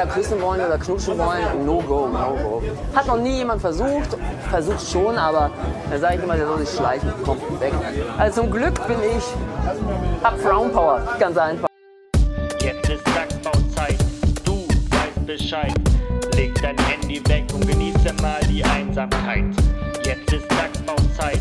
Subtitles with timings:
[0.00, 2.62] da küssen wollen oder knutschen wollen, no go, no go.
[2.94, 4.16] Hat noch nie jemand versucht,
[4.48, 5.50] versucht schon, aber
[5.90, 7.72] dann sage ich immer, der soll sich schleichen, komm, weg.
[8.18, 9.24] Also zum Glück bin ich,
[10.24, 11.68] hab Frauenpower, ganz einfach.
[12.62, 13.98] Jetzt ist Sackbauzeit,
[14.44, 15.74] du weißt Bescheid.
[16.34, 19.44] Leg dein Handy weg und genieße mal die Einsamkeit.
[20.04, 21.40] Jetzt ist Sackbauzeit,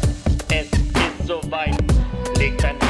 [0.50, 1.78] es ist soweit.
[2.38, 2.89] Leg dein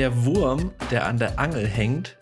[0.00, 2.16] Der Wurm, der an der Angel hängt,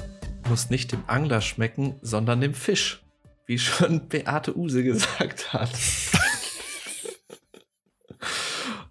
[0.49, 3.05] muss nicht dem Angler schmecken, sondern dem Fisch.
[3.47, 5.71] Wie schon Beate Use gesagt hat.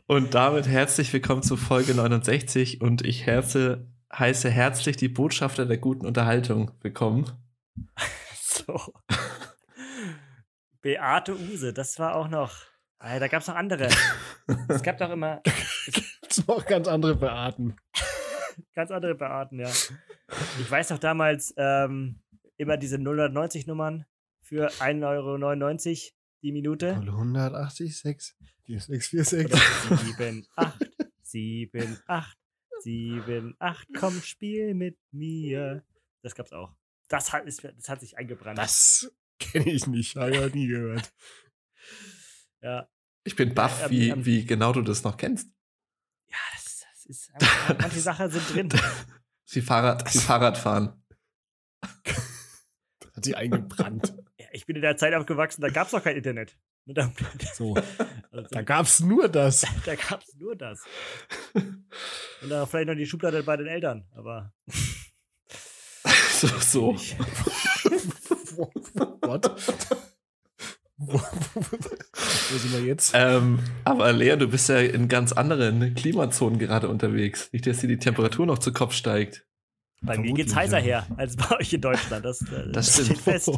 [0.06, 5.80] Und damit herzlich willkommen zu Folge 69 und ich herze, heiße herzlich die Botschafter der
[5.80, 7.30] guten Unterhaltung willkommen.
[8.40, 8.94] So.
[10.82, 12.56] Beate Use, das war auch noch.
[13.00, 13.90] Ah, da gab es noch andere.
[14.70, 15.42] es gab doch immer
[16.38, 17.76] Gibt's noch ganz andere Beaten.
[18.74, 19.70] ganz andere Beaten, ja.
[20.60, 22.22] Ich weiß noch damals ähm,
[22.58, 24.06] immer diese 090 Nummern
[24.42, 26.94] für 1,99 Euro die Minute.
[26.94, 28.36] 180, 6,
[28.68, 29.46] 646.
[29.46, 29.58] Oder
[29.98, 30.92] 7, 8,
[31.22, 32.38] 7, 8,
[32.80, 35.84] 7, 8, komm, spiel mit mir.
[36.22, 36.76] Das gab's auch.
[37.08, 38.58] Das hat, ist, das hat sich eingebrannt.
[38.58, 41.14] Das kenne ich nicht, habe ich noch nie gehört.
[42.62, 42.90] Ja,
[43.24, 45.48] Ich bin baff, wie, wie genau du das noch kennst.
[46.30, 46.67] ja das, das
[47.08, 47.32] ist.
[47.34, 48.70] einfach- Manche Sachen sind drin.
[49.46, 51.02] Sie Fahrrad, sie Fahrradfahren.
[51.82, 54.14] Hat sie eingebrannt.
[54.40, 56.58] Ja, ich bin in der Zeit aufgewachsen, da gab's noch kein Internet.
[57.54, 57.76] So,
[58.32, 59.66] also, da gab's nur das.
[59.86, 60.84] da gab's nur das.
[61.54, 64.54] Und da vielleicht noch die Schublade bei den Eltern, aber.
[66.40, 66.96] So, so.
[69.22, 69.52] What?
[72.50, 73.12] Wo, sind wir jetzt?
[73.14, 77.50] Ähm, aber Lea, du bist ja in ganz anderen Klimazonen gerade unterwegs.
[77.52, 79.46] Nicht, dass dir die Temperatur noch zu Kopf steigt.
[80.02, 81.02] Bei mir geht's Vermutlich, heißer ja.
[81.06, 82.24] her als bei euch in Deutschland.
[82.24, 83.22] Das, äh, Das steht stimmt.
[83.22, 83.52] fest.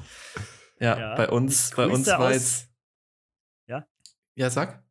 [0.79, 1.15] Ja, Ja.
[1.15, 2.69] bei uns, bei uns war jetzt.
[3.67, 3.85] Ja?
[4.35, 4.83] Ja, sag.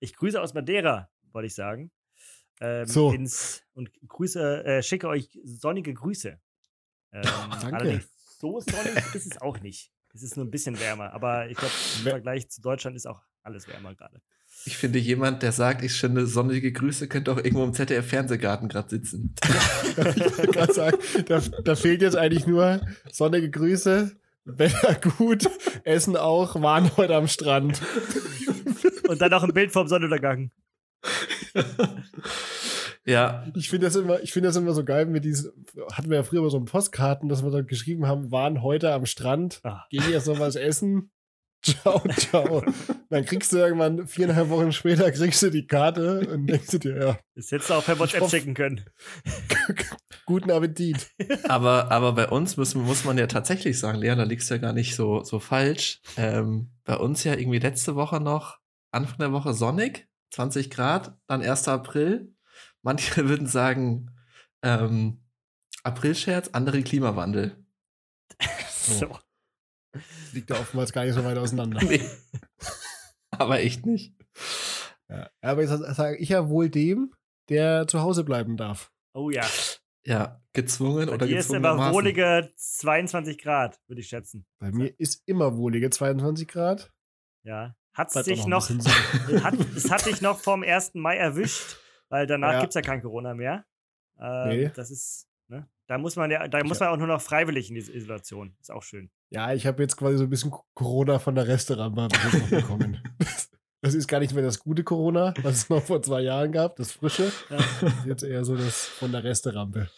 [0.00, 1.90] Ich grüße aus Madeira, wollte ich sagen.
[2.60, 3.10] Ähm, So.
[3.12, 6.38] Ins, und grüße, äh, schicke euch sonnige Grüße.
[7.12, 7.76] Ähm, danke.
[7.76, 8.08] Allerdings
[8.38, 9.90] so sonnig ist es auch nicht.
[10.14, 13.22] Es ist nur ein bisschen wärmer, aber ich glaube, im Vergleich zu Deutschland ist auch
[13.42, 14.20] alles wärmer gerade.
[14.64, 18.90] Ich finde, jemand, der sagt, ich schöne sonnige Grüße, könnte auch irgendwo im ZDF-Fernsehgarten gerade
[18.90, 19.34] sitzen.
[19.44, 22.80] ich wollte gerade sagen, da, da fehlt jetzt eigentlich nur
[23.10, 24.12] sonnige Grüße,
[24.44, 25.48] Wetter gut,
[25.84, 27.80] Essen auch, waren heute am Strand.
[29.08, 30.50] Und dann noch ein Bild vom Sonnenuntergang.
[33.04, 35.50] ja, Ich finde das immer, ich finde das immer so geil, mit diesen,
[35.92, 39.06] hatten wir ja früher immer so Postkarten, dass wir dann geschrieben haben, waren heute am
[39.06, 39.84] Strand, Ah.
[39.90, 41.10] gehen jetzt noch was essen.
[41.62, 42.64] Ciao, ciao.
[43.08, 46.96] Dann kriegst du irgendwann viereinhalb Wochen später kriegst du die Karte und denkst du dir,
[46.96, 48.84] ja, Das hättest du auch per WhatsApp schicken können.
[50.26, 51.08] guten Appetit.
[51.48, 54.60] aber, aber bei uns muss, muss man ja tatsächlich sagen, Lea, da liegst du ja
[54.60, 56.00] gar nicht so, so falsch.
[56.16, 58.58] Ähm, bei uns ja irgendwie letzte Woche noch,
[58.90, 61.68] Anfang der Woche sonnig, 20 Grad, dann 1.
[61.68, 62.34] April.
[62.82, 64.10] Manche würden sagen,
[64.62, 65.22] ähm,
[65.84, 67.56] Aprilscherz, andere Klimawandel.
[68.82, 69.16] So.
[70.32, 71.80] Liegt da oftmals gar nicht so weit auseinander.
[71.84, 72.00] Nee.
[73.30, 74.14] aber echt nicht.
[75.08, 75.28] Ja.
[75.42, 77.12] Aber jetzt sage ich ja wohl dem,
[77.48, 78.90] der zu Hause bleiben darf.
[79.14, 79.44] Oh ja.
[80.04, 81.94] Ja, gezwungen Bei oder dir ist immer gezwungenermaßen.
[81.94, 84.46] wohlige 22 Grad, würde ich schätzen.
[84.58, 86.90] Bei mir ist immer wohlige 22 Grad.
[87.44, 87.74] Ja.
[87.94, 88.68] Hat es Bleibt dich noch,
[89.44, 90.92] hat, es hat dich noch vom 1.
[90.94, 91.76] Mai erwischt,
[92.08, 92.60] weil danach Ja.
[92.60, 93.64] gibt es ja kein Corona mehr.
[94.18, 94.70] Ähm, Nee.
[94.74, 95.28] Das ist?
[95.92, 98.56] Da muss man ja, da muss man auch nur noch freiwillig in diese Isolation.
[98.62, 99.10] Ist auch schön.
[99.28, 102.08] Ja, ich habe jetzt quasi so ein bisschen Corona von der Resterampe
[102.50, 103.02] bekommen.
[103.82, 106.76] Das ist gar nicht mehr das gute Corona, was es noch vor zwei Jahren gab,
[106.76, 107.30] das frische.
[107.50, 107.58] Ja.
[107.58, 109.90] Das ist jetzt eher so das von der Resterampe.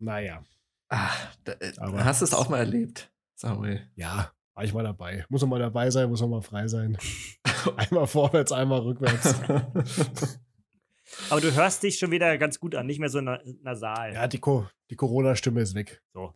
[0.00, 0.42] Naja,
[0.88, 1.10] Ah,
[1.44, 3.88] da, äh, Aber- hast du es auch mal erlebt, Samuel?
[3.94, 5.24] ja, war ich mal dabei.
[5.28, 6.98] Muss man mal dabei sein, muss man mal frei sein.
[7.76, 9.36] Einmal vorwärts, einmal rückwärts.
[11.28, 14.14] Aber du hörst dich schon wieder ganz gut an, nicht mehr so na nasal.
[14.14, 16.02] Ja, die, Co die Corona-Stimme ist weg.
[16.12, 16.32] So.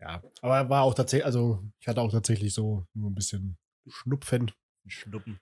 [0.00, 4.50] Ja, aber war auch tatsächlich, also ich hatte auch tatsächlich so nur ein bisschen Schnupfen,
[4.86, 5.40] Schnuppen.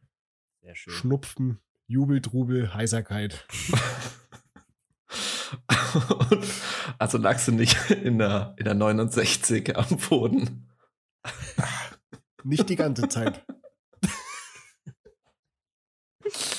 [0.63, 0.93] Sehr schön.
[0.93, 3.47] Schnupfen, Jubel, Trubel, Heiserkeit.
[6.99, 10.69] also lagst du nicht in der, in der 69 am Boden.
[12.43, 13.45] Nicht die ganze Zeit.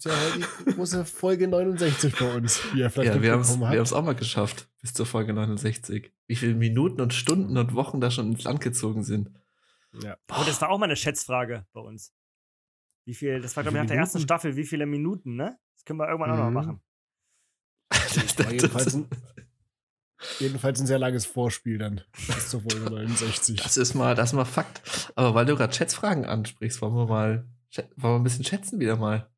[0.00, 3.40] Ist ja heute die große Folge 69 bei uns, wie ihr vielleicht Ja, wir haben
[3.42, 6.10] es auch mal geschafft, bis zur Folge 69.
[6.26, 9.30] Wie viele Minuten und Stunden und Wochen da schon ins Land gezogen sind.
[10.02, 10.16] Ja.
[10.30, 12.14] Oh, das war auch mal eine Schätzfrage bei uns.
[13.04, 14.20] Wie viel, das war, glaube ich, nach der ersten?
[14.20, 15.58] Staffel, wie viele Minuten, ne?
[15.74, 16.54] Das können wir irgendwann auch noch Mhm.
[16.54, 16.80] machen.
[18.38, 19.06] Aber jedenfalls, ein,
[20.38, 22.00] jedenfalls ein sehr langes Vorspiel dann.
[22.26, 23.60] Bis zur Folge 69.
[23.62, 25.12] Das ist mal, das ist mal Fakt.
[25.14, 27.46] Aber weil du gerade Schätzfragen ansprichst, wollen wir mal,
[27.96, 29.28] wollen wir ein bisschen schätzen wieder mal.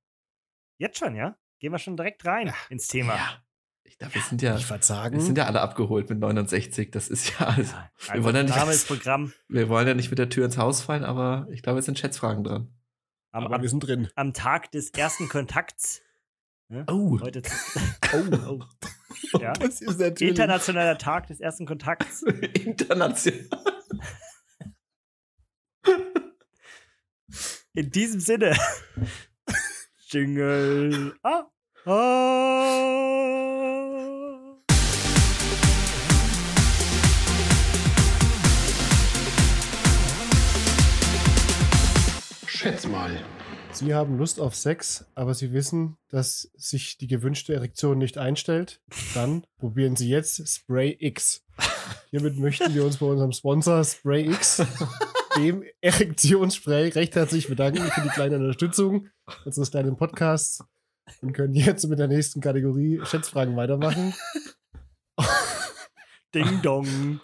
[0.83, 1.37] Jetzt schon, ja?
[1.61, 3.15] Gehen wir schon direkt rein ins Thema.
[3.15, 3.45] Ja.
[3.85, 6.91] Ich glaube, wir sind ja, Ich sagen, wir sind ja alle abgeholt mit 69.
[6.91, 9.33] Das ist ja, also, Ja, wir wollen ja nicht, Programm.
[9.47, 12.01] wir wollen ja nicht mit der Tür ins Haus fallen, aber ich glaube, es sind
[12.01, 12.75] Schätzfragen dran.
[13.31, 14.09] Am, aber wir sind drin.
[14.17, 16.03] am Tag des ersten Kontakts.
[16.69, 16.85] Ne?
[16.89, 17.43] Oh, Heute
[18.13, 18.59] Oh,
[19.35, 19.39] oh.
[19.39, 19.53] ja.
[19.53, 20.31] das ist natürlich.
[20.31, 22.23] Internationaler Tag des ersten Kontakts.
[22.25, 23.49] international.
[27.75, 28.57] In diesem Sinne.
[30.13, 31.15] Jingle.
[31.23, 31.45] Ah.
[31.87, 33.13] Ah.
[42.47, 43.11] Schätz mal.
[43.73, 48.83] Sie haben Lust auf Sex, aber Sie wissen, dass sich die gewünschte Erektion nicht einstellt.
[49.15, 51.43] Dann probieren Sie jetzt Spray X.
[52.11, 54.63] Hiermit möchten wir uns bei unserem Sponsor Spray X,
[55.37, 59.09] dem Erektionsspray, recht herzlich bedanken für die kleine Unterstützung
[59.45, 60.65] unseres kleinen Podcasts
[61.21, 64.15] und können jetzt mit der nächsten Kategorie Schätzfragen weitermachen.
[66.35, 67.21] Ding Dong.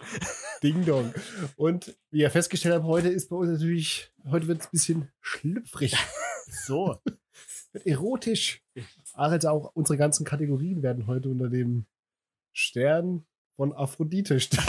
[0.61, 1.13] Ding Dong.
[1.55, 5.11] Und wie ihr festgestellt habt, heute ist bei uns natürlich, heute wird es ein bisschen
[5.21, 5.95] schlüpfrig.
[6.65, 6.99] So.
[7.73, 8.63] wird erotisch.
[9.13, 11.85] Also auch unsere ganzen Kategorien werden heute unter dem
[12.53, 14.63] Stern von Aphrodite stehen.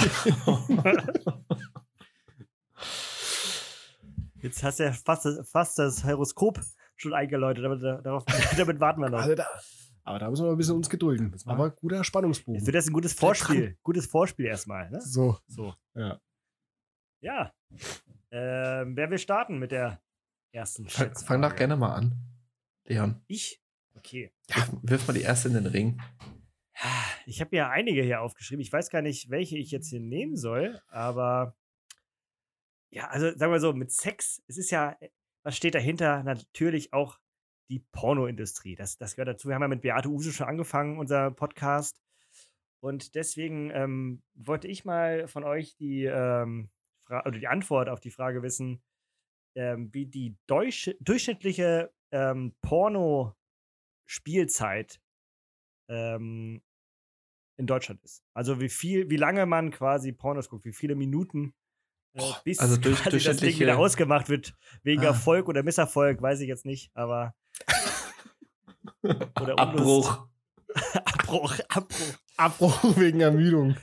[4.42, 6.60] Jetzt hast du ja fast, das- fast das Horoskop
[6.96, 7.64] schon eingeläutet.
[7.64, 8.25] Damit, darauf,
[8.56, 9.19] damit warten wir noch.
[9.20, 9.46] Also da,
[10.04, 11.34] aber da müssen wir ein bisschen uns gedulden.
[11.46, 12.64] Aber guter Jetzt Spannungsbogen.
[12.66, 13.76] wird das ein gutes Vorspiel.
[13.82, 14.90] Gutes Vorspiel erstmal.
[14.90, 15.00] Ne?
[15.02, 15.75] So, So.
[15.94, 16.20] ja.
[17.22, 17.52] Ja.
[18.31, 20.00] Ähm, wer will starten mit der
[20.52, 21.26] ersten Fang, Schätzfrage?
[21.26, 22.14] fang doch gerne mal an.
[22.84, 23.62] Leon, Ich?
[23.94, 24.32] Okay.
[24.48, 26.00] wirf, wirf mal die erste in den Ring.
[27.26, 28.62] Ich habe ja einige hier aufgeschrieben.
[28.62, 31.54] Ich weiß gar nicht, welche ich jetzt hier nehmen soll, aber
[32.90, 34.96] ja, also sagen wir so, mit Sex, es ist ja,
[35.42, 36.22] was steht dahinter?
[36.22, 37.19] Natürlich auch
[37.70, 38.75] die Pornoindustrie.
[38.75, 39.48] Das, das gehört dazu.
[39.48, 42.02] Wir haben ja mit Beate Use schon angefangen, unser Podcast.
[42.81, 46.69] Und deswegen ähm, wollte ich mal von euch die, ähm,
[47.08, 48.82] oder die Antwort auf die Frage wissen,
[49.54, 55.00] ähm, wie die deutsche, durchschnittliche ähm, Porno-Spielzeit
[55.88, 56.62] ähm,
[57.56, 58.25] in Deutschland ist.
[58.34, 61.54] Also wie viel, wie lange man quasi Pornos guckt, wie viele Minuten,
[62.14, 64.54] äh, bis also durch- quasi das Ding durchschnittliche- wieder ausgemacht wird.
[64.82, 65.06] Wegen Ah.
[65.06, 67.34] Erfolg oder Misserfolg, weiß ich jetzt nicht, aber
[69.02, 69.58] Oder Unlust.
[69.58, 70.28] Abbruch.
[71.04, 72.14] Abbruch, Abbruch.
[72.36, 73.76] Abbruch wegen Ermüdung.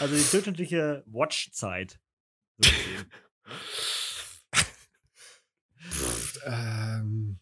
[0.00, 1.98] Also die durchschnittliche Watchzeit.
[2.58, 2.70] So.
[6.46, 7.38] Ähm,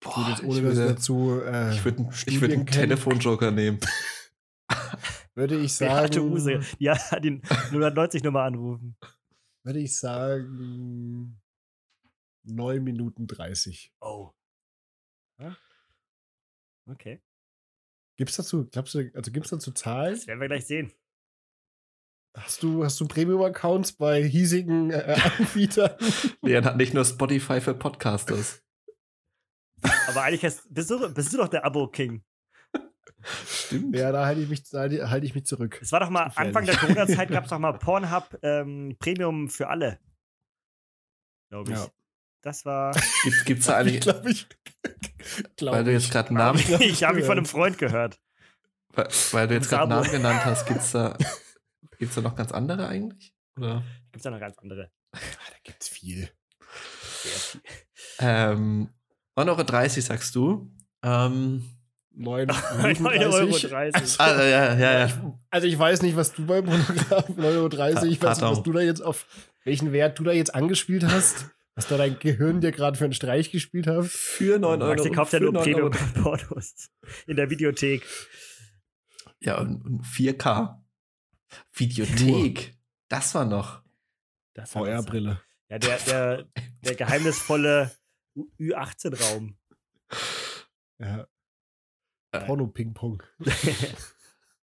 [0.00, 2.66] Boah, ich würde, dazu äh, ich würde, ich würde einen.
[2.66, 3.78] Telefonjoker nehmen.
[5.34, 6.60] Würde ich Beate sagen, Use.
[6.78, 7.40] Ja, die
[7.70, 8.96] 090 Nummer anrufen.
[9.64, 11.40] würde ich sagen
[12.44, 13.92] 9 Minuten 30.
[14.00, 14.32] Oh.
[15.38, 15.56] Ja?
[16.90, 17.22] Okay.
[18.16, 20.14] Gibt's dazu, glaubst du, also gibt's dazu Zahlen?
[20.14, 20.92] Das werden wir gleich sehen.
[22.36, 25.96] Hast du, hast du Premium-Accounts bei hiesigen äh, Anbietern?
[26.40, 28.62] Leon hat nicht nur Spotify für Podcasters.
[30.08, 32.24] Aber eigentlich hast, bist, du, bist du doch der Abo-King.
[33.46, 33.96] Stimmt.
[33.96, 35.78] ja, da halte ich mich, da halte halte ich mich zurück.
[35.82, 36.30] Es war doch mal.
[36.34, 39.98] Anfang der Corona-Zeit gab es doch mal Pornhub ähm, Premium für alle.
[41.50, 41.78] Glaube ich.
[41.78, 41.88] Ja.
[42.42, 42.92] Das war.
[43.24, 44.46] Gibt, gibt's da eigentlich, glaube ich.
[45.56, 46.10] glaub weil du jetzt ich.
[46.10, 48.20] gerade einen Namen, ich habe mich von einem Freund gehört.
[48.94, 49.88] weil, weil du jetzt gerade.
[49.88, 51.16] Namen genannt hast, gibt's da,
[51.98, 53.34] gibt's da noch ganz andere eigentlich?
[53.56, 53.82] Oder?
[54.10, 54.90] Gibt es da noch ganz andere?
[55.12, 55.18] Ah,
[55.50, 56.30] Da gibt's viel.
[57.22, 57.60] Sehr viel.
[58.18, 58.88] Ähm,
[59.36, 60.72] 9,30 Euro sagst du.
[61.02, 61.64] Ähm,
[62.14, 63.82] 9 9,30 Euro.
[64.18, 65.38] Also, ja, ja, ja.
[65.50, 68.72] also ich weiß nicht, was du beim Pornograf 9,30 Euro, ich weiß nicht, was du
[68.72, 69.26] da jetzt auf,
[69.64, 73.14] welchen Wert du da jetzt angespielt hast, was da dein Gehirn dir gerade für einen
[73.14, 74.04] Streich gespielt hat.
[74.04, 74.94] Für 9 Euro.
[74.94, 75.90] Maxi kauft ja nur 9 Euro.
[75.90, 76.90] Premium-Pornos
[77.26, 78.06] in der Videothek.
[79.40, 80.76] Ja, und, und 4K.
[81.72, 82.74] Videothek.
[83.08, 83.82] Das war noch.
[84.54, 85.04] Das war das.
[85.04, 85.40] VR-Brille.
[85.68, 86.46] Ja, der, der,
[86.84, 87.90] der geheimnisvolle
[88.60, 89.56] Ü18-Raum.
[90.98, 91.26] Ja.
[92.32, 92.44] Äh.
[92.46, 93.22] Porno-Ping-Pong.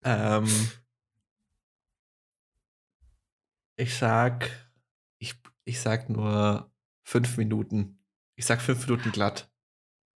[0.05, 0.49] Ähm,
[3.77, 4.49] ich sag,
[5.19, 5.35] ich,
[5.65, 6.73] ich sag nur
[7.05, 8.03] fünf Minuten.
[8.37, 9.51] Ich sag fünf Minuten glatt.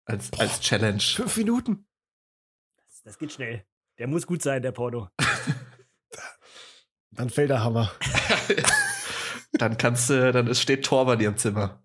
[0.04, 1.00] Als, als Challenge.
[1.00, 1.87] Fünf Minuten.
[2.76, 3.64] Das, das geht schnell.
[3.99, 5.09] Der muss gut sein, der Porno.
[7.11, 7.92] Dann fällt der Hammer.
[9.52, 11.83] dann kannst du, dann ist, steht Tor bei dir im Zimmer.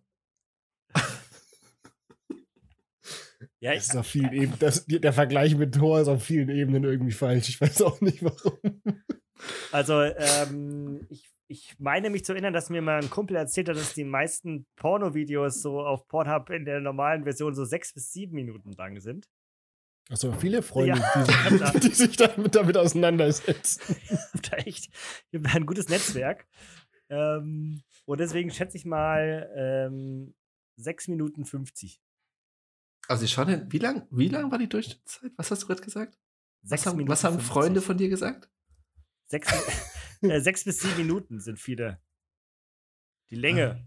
[3.66, 4.60] Ja, Das ich, ist auf vielen Ebenen.
[4.60, 7.50] Das, der Vergleich mit Tor ist auf vielen Ebenen irgendwie falsch.
[7.50, 8.60] Ich weiß auch nicht warum.
[9.72, 13.76] also ähm, ich, ich meine mich zu erinnern, dass mir mal ein Kumpel erzählt hat,
[13.76, 18.36] dass die meisten Porno-Videos so auf Pornhub in der normalen Version so sechs bis sieben
[18.36, 19.28] Minuten lang sind.
[20.12, 21.16] Achso, viele Freunde, Ja.
[21.16, 23.96] die, sich, die sich damit, damit auseinandersetzen.
[24.52, 24.92] da echt
[25.34, 26.46] habt da ein gutes Netzwerk.
[27.10, 30.36] Ähm, und deswegen schätze ich mal ähm,
[30.78, 32.00] 6 Minuten 50.
[33.08, 35.32] Also ich denn, wie lang, wie lang war die Durchschnittszeit?
[35.38, 36.18] Was hast du gerade gesagt?
[36.62, 37.52] Was Sechs haben, was haben 50.
[37.54, 38.50] Freunde von dir gesagt?
[39.28, 39.52] Sechs,
[40.22, 42.02] äh, sechs bis sieben Minuten sind viele.
[43.30, 43.86] Die Länge.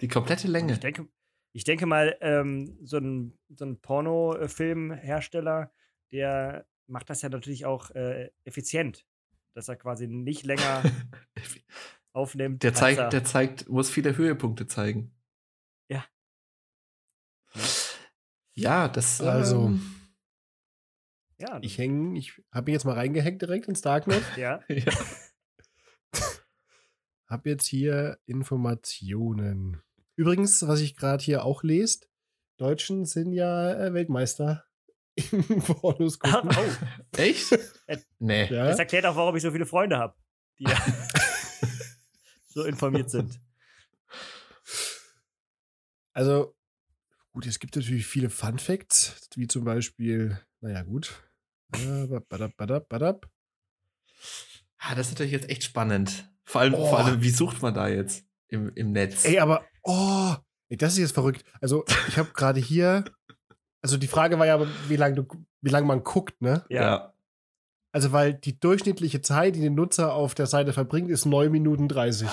[0.00, 0.72] Die komplette Länge.
[0.74, 1.08] Ich denke,
[1.52, 5.72] ich denke mal, ähm, so ein, so ein Pornofilmhersteller,
[6.10, 9.06] der macht das ja natürlich auch äh, effizient.
[9.54, 10.82] Dass er quasi nicht länger
[12.12, 12.62] aufnimmt.
[12.62, 15.14] Der er- zeigt, der zeigt, muss viele Höhepunkte zeigen.
[15.88, 16.04] Ja.
[18.54, 19.20] Ja, das.
[19.20, 19.82] Also- ähm,
[21.38, 24.22] ja, Ich hänge, ich habe jetzt mal reingehackt direkt ins Darknet.
[24.36, 24.60] ja.
[24.68, 24.92] ja.
[27.26, 29.82] Habe jetzt hier Informationen.
[30.16, 32.08] Übrigens, was ich gerade hier auch lest,
[32.58, 34.64] Deutschen sind ja äh, Weltmeister
[35.32, 36.50] im Pornos Oh, gucken.
[37.16, 37.52] Echt?
[37.86, 38.44] Äh, nee.
[38.52, 38.66] Ja?
[38.66, 40.14] Das erklärt auch, warum ich so viele Freunde habe,
[40.58, 40.78] die ja
[42.48, 43.40] so informiert sind.
[46.12, 46.54] Also,
[47.32, 51.22] gut, es gibt natürlich viele Fun Facts, wie zum Beispiel, naja, gut.
[52.28, 53.30] Badab, badab, badab.
[54.78, 56.30] Ah, das ist natürlich jetzt echt spannend.
[56.44, 56.86] Vor allem, Oh.
[56.88, 59.24] vor allem wie sucht man da jetzt im, im Netz?
[59.24, 60.34] Ey, aber, oh,
[60.68, 61.44] ey, das ist jetzt verrückt.
[61.60, 63.04] Also, ich habe gerade hier,
[63.80, 65.26] also die Frage war ja, wie lange
[65.60, 66.64] wie lang man guckt, ne?
[66.68, 67.14] Ja.
[67.92, 71.88] Also, weil die durchschnittliche Zeit, die der Nutzer auf der Seite verbringt, ist 9 Minuten
[71.88, 72.28] 30.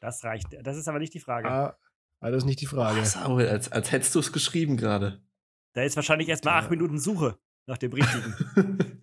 [0.00, 0.46] Das reicht.
[0.62, 1.48] Das ist aber nicht die Frage.
[1.50, 1.76] Ah,
[2.20, 3.00] ah, das ist nicht die Frage.
[3.00, 5.22] Ah, Samuel, als, als hättest du es geschrieben gerade.
[5.74, 6.70] Da ist wahrscheinlich erstmal acht Ja.
[6.70, 8.34] Minuten Suche nach dem richtigen.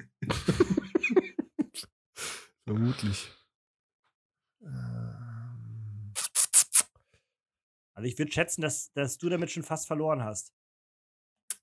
[2.66, 3.32] Vermutlich.
[4.62, 6.14] Ähm,
[7.94, 10.54] Also ich würde schätzen, dass, dass du damit schon fast verloren hast.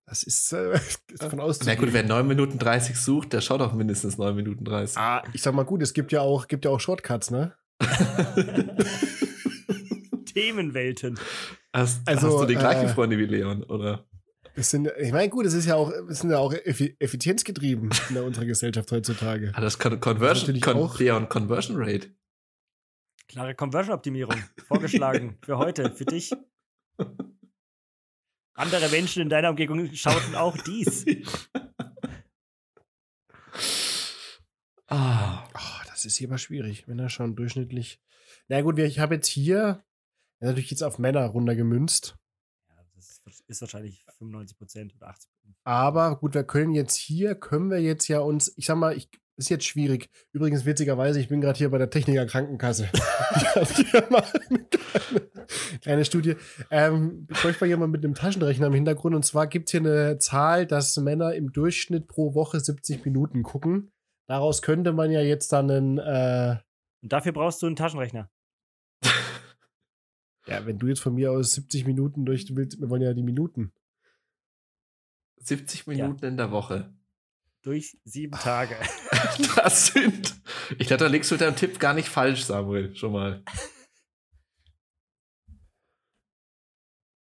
[0.07, 1.79] Das ist, äh, ist davon Na auszugehen.
[1.79, 4.97] gut, wer 9 Minuten 30 sucht, der schaut auch mindestens 9 Minuten 30.
[4.99, 7.55] Ah, ich sag mal gut, es gibt ja auch, gibt ja auch Shortcuts, ne?
[10.35, 11.19] Themenwelten.
[11.73, 14.07] Hast, Also, hast du die gleichen äh, Freunde wie Leon, oder?
[14.57, 17.91] Das sind, ich meine, gut, es ist ja auch, es sind ja auch effi effizienzgetrieben
[18.09, 19.51] in der- unserer Gesellschaft heutzutage.
[19.55, 22.11] Ah, das Con Conversion, natürlich Con auch- Leon, Conversion Rate.
[23.27, 24.37] Klare Conversion-Optimierung.
[24.69, 25.39] Vorgeschlagen.
[25.45, 26.31] für heute, für dich.
[28.53, 31.05] Andere Menschen in deiner Umgebung schauten auch dies.
[34.87, 36.87] Ah, Oh, das ist hier aber schwierig.
[36.87, 38.01] Männer schauen durchschnittlich.
[38.49, 39.83] Na gut, wir- ich habe jetzt hier
[40.45, 42.17] ja, natürlich jetzt auf Männer runtergemünzt.
[42.69, 45.27] Ja, das ist wahrscheinlich 95 Prozent oder 80%
[45.65, 49.09] Aber gut, wir können jetzt hier, können wir jetzt ja uns, ich sag mal, ich,
[49.37, 50.11] ist jetzt schwierig.
[50.33, 52.89] Übrigens, witzigerweise, ich bin gerade hier bei der Techniker Krankenkasse.
[55.83, 56.37] kleine Studie.
[56.71, 59.17] Ähm, ich spreche mal jemand mit einem Taschenrechner im Hintergrund.
[59.17, 63.43] Und zwar gibt es hier eine Zahl, dass Männer im Durchschnitt pro Woche 70 Minuten
[63.43, 63.93] gucken.
[64.29, 66.57] Daraus könnte man ja jetzt dann einen, äh,
[67.03, 68.31] Und dafür brauchst du einen Taschenrechner.
[70.47, 73.23] Ja, wenn du jetzt von mir aus 70 Minuten durch willst, wir wollen ja die
[73.23, 73.73] Minuten.
[75.39, 76.95] 70 Minuten in der Woche.
[77.63, 78.77] Durch sieben Tage.
[79.57, 80.35] Das sind.
[80.79, 83.43] Ich glaube, da liegst du mit deinem Tipp gar nicht falsch, Samuel, schon mal.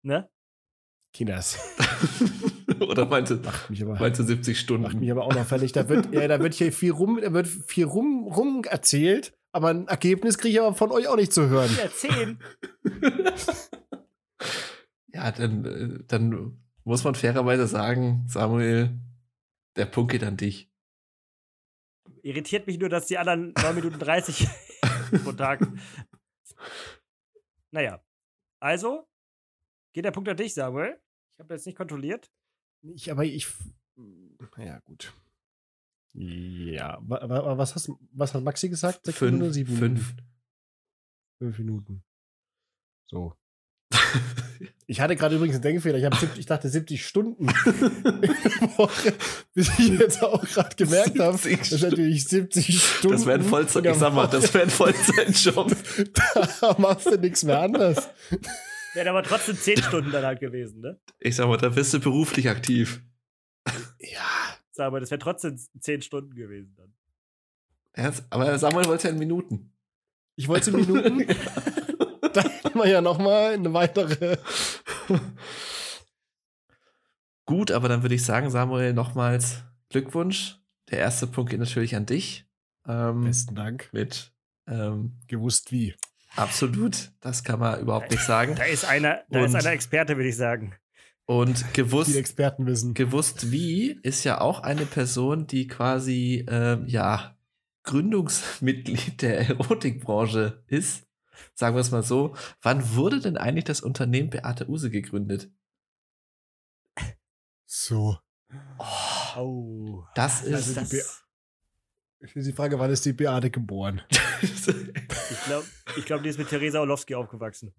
[0.03, 0.30] Ne?
[1.13, 1.58] Kinders.
[2.80, 4.00] Oder meinst du, Macht mich aber.
[4.00, 5.00] meinst du 70 Macht Stunden?
[5.00, 5.74] mich aber auch noch fertig.
[5.74, 9.70] Da wird, ja, da wird hier viel rum, da wird viel rum, rum erzählt, aber
[9.70, 11.72] ein Ergebnis kriege ich aber von euch auch nicht zu hören.
[11.77, 12.39] Ja, zehn.
[15.13, 18.98] Ja, dann, äh, dann muss man fairerweise sagen, Samuel,
[19.75, 20.72] der Punkt geht an dich.
[22.24, 24.48] Irritiert mich nur, dass die anderen 9 Minuten 30
[25.24, 25.67] pro Tag.
[27.72, 28.03] Naja.
[28.62, 29.08] Also,
[29.93, 31.00] geht der Punkt an dich, Samuel.
[31.36, 32.31] Ich habe jetzt nicht kontrolliert.
[32.81, 33.48] Ich, aber ich.
[34.58, 35.13] Ja, gut.
[36.13, 39.06] Ja, wa, wa, was, hast, was hat Maxi gesagt?
[39.06, 40.00] Sechs Minuten oder Fünf, sieben fünf.
[40.10, 40.27] Minuten?
[41.39, 42.03] Fünf Minuten.
[43.10, 43.34] So.
[44.88, 45.98] Ich hatte gerade übrigens einen Denkfehler.
[45.98, 49.13] Ich, hab, sieb- ich dachte 70 Stunden in der Woche,
[49.53, 53.15] bis ich jetzt auch gerade gemerkt habe, 70 das ist natürlich 70 Stunden.
[53.15, 55.74] Das wäre ein Vollzeit, ich sag mal, das wäre ein Vollzeitjob.
[56.62, 58.10] Da machst du nichts mehr anders.
[58.94, 61.00] Wären aber trotzdem 10 Stunden dann halt gewesen, ne?
[61.20, 63.01] Ich sag mal, da bist du beruflich aktiv.
[64.77, 66.93] Mal, das wäre trotzdem 10 Stunden gewesen dann.
[68.29, 69.73] Aber Samuel wollte ja in Minuten.
[70.35, 71.19] Ich wollte Minuten.
[72.33, 74.37] da hätten wir ja noch mal eine weitere.
[77.45, 80.57] Gut, aber dann würde ich sagen, Samuel, nochmals Glückwunsch.
[80.89, 82.45] Der erste Punkt geht natürlich an dich.
[82.87, 83.89] Ähm, Besten Dank.
[83.91, 84.33] mit
[84.67, 85.95] ähm, Gewusst wie.
[86.35, 88.55] absolut, das kann man überhaupt nicht sagen.
[88.57, 90.75] Da ist einer, da ist einer Experte, würde ich sagen.
[91.31, 92.93] Und Die gewusst, Experten wissen.
[92.93, 97.38] gewusst wie ist ja auch eine Person, die quasi ähm, ja
[97.83, 101.07] Gründungsmitglied der Erotikbranche ist.
[101.53, 102.35] Sagen wir es mal so.
[102.61, 105.50] Wann wurde denn eigentlich das Unternehmen Beate Use gegründet?
[107.65, 108.17] So.
[109.38, 110.03] Oh.
[110.15, 111.01] Das Also ist das, die
[112.19, 114.01] Ich will die Frage, wann ist die Beate geboren?
[114.41, 114.65] ich
[115.45, 117.73] glaube, ich glaub, die ist mit Theresa Orlowski aufgewachsen.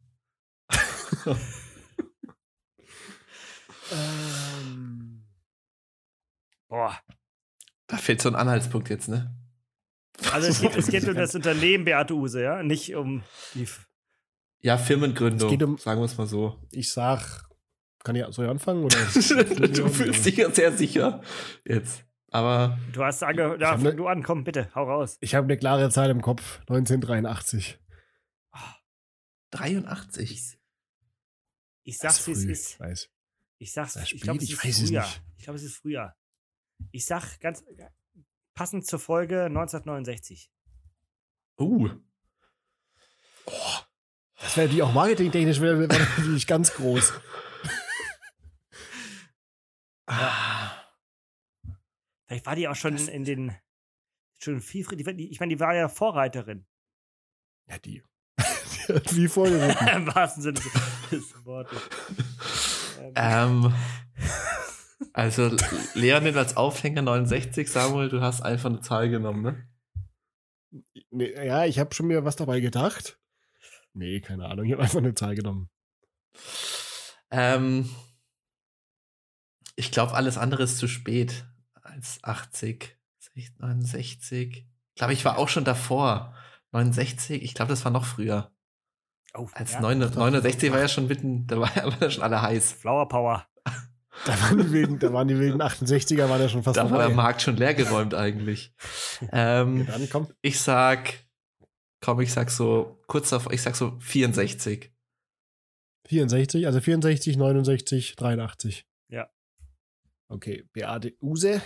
[3.93, 5.25] ähm.
[6.69, 6.99] Boah.
[7.87, 9.37] da fehlt so ein Anhaltspunkt jetzt, ne?
[10.33, 12.63] Also es geht, es geht um das Unternehmen Beate Use, ja?
[12.63, 13.23] Nicht um
[13.55, 13.65] die.
[13.65, 13.89] F-
[14.61, 15.49] Ja, Firmengründung.
[15.49, 16.59] Es geht um- sagen wir es mal so.
[16.71, 17.45] Ich sag,
[18.05, 18.85] kann ich, soll ich anfangen?
[18.85, 18.97] Oder?
[19.69, 21.23] du fühlst dich ja sehr sicher
[21.65, 22.05] jetzt.
[22.31, 25.19] Aber Du hast ange da, hab ne- fang du an, komm, bitte, hau raus.
[25.21, 26.61] Ich habe eine klare Zahl im Kopf.
[26.61, 27.79] 1983.
[29.51, 30.59] 83.
[31.85, 32.73] Ich Das sag's, wie es ist.
[32.75, 33.11] Ich weiß.
[33.63, 35.07] Ich sag's, Das ich glaube, es ist ich früher.
[35.37, 36.17] Ich glaube, es ist früher.
[36.91, 37.63] Ich sag ganz
[38.55, 40.51] passend zur Folge 1969.
[41.61, 41.89] Uh.
[44.41, 47.13] Das wäre die auch marketingtechnisch wäre wär natürlich ganz groß.
[50.07, 50.73] Ah.
[52.27, 53.57] Vielleicht war die auch schon in den
[54.41, 56.67] schon viel Ich meine, die war ja Vorreiterin.
[57.69, 58.03] Ja, die.
[58.89, 59.87] die hat wie vorgeritten.
[59.95, 60.61] Im wahrsten Sinne
[61.13, 61.79] des Wortes.
[63.03, 63.75] Ähm, Ähm,
[65.13, 65.51] also
[65.95, 69.69] Leon nimmt als Aufhänger 69, Samuel, du hast einfach eine Zahl genommen, ne?
[71.11, 73.19] Nee, ja, ich habe schon mir was dabei gedacht.
[73.95, 74.65] Nee, keine Ahnung.
[74.65, 75.69] Ich habe einfach eine Zahl genommen.
[77.31, 77.91] Ähm,
[79.77, 84.67] ich glaube, alles andere ist zu spät als 80, 60, 69.
[84.95, 86.35] Ich glaube, ich war auch schon davor.
[86.71, 88.51] 69, ich glaube, das war noch früher.
[89.35, 89.81] Oh, Als ja.
[89.81, 92.73] 9, 69 war ja schon mitten, da war waren ja schon alle heiß.
[92.73, 93.47] Flower Power.
[94.27, 96.91] Da waren die wilden, da waren die wilden 68er, waren ja schon fast Da war
[96.91, 97.07] vorbei.
[97.07, 98.75] der Markt schon leergeräumt eigentlich.
[99.33, 100.29] ähm, Dann komm.
[100.43, 101.15] ich sag,
[102.01, 104.93] komm, ich sag so, kurz davor, ich sag so 64.
[106.09, 108.87] 64, also 64, 69, 83.
[109.09, 109.31] Ja.
[110.29, 111.63] Okay, Beate Use.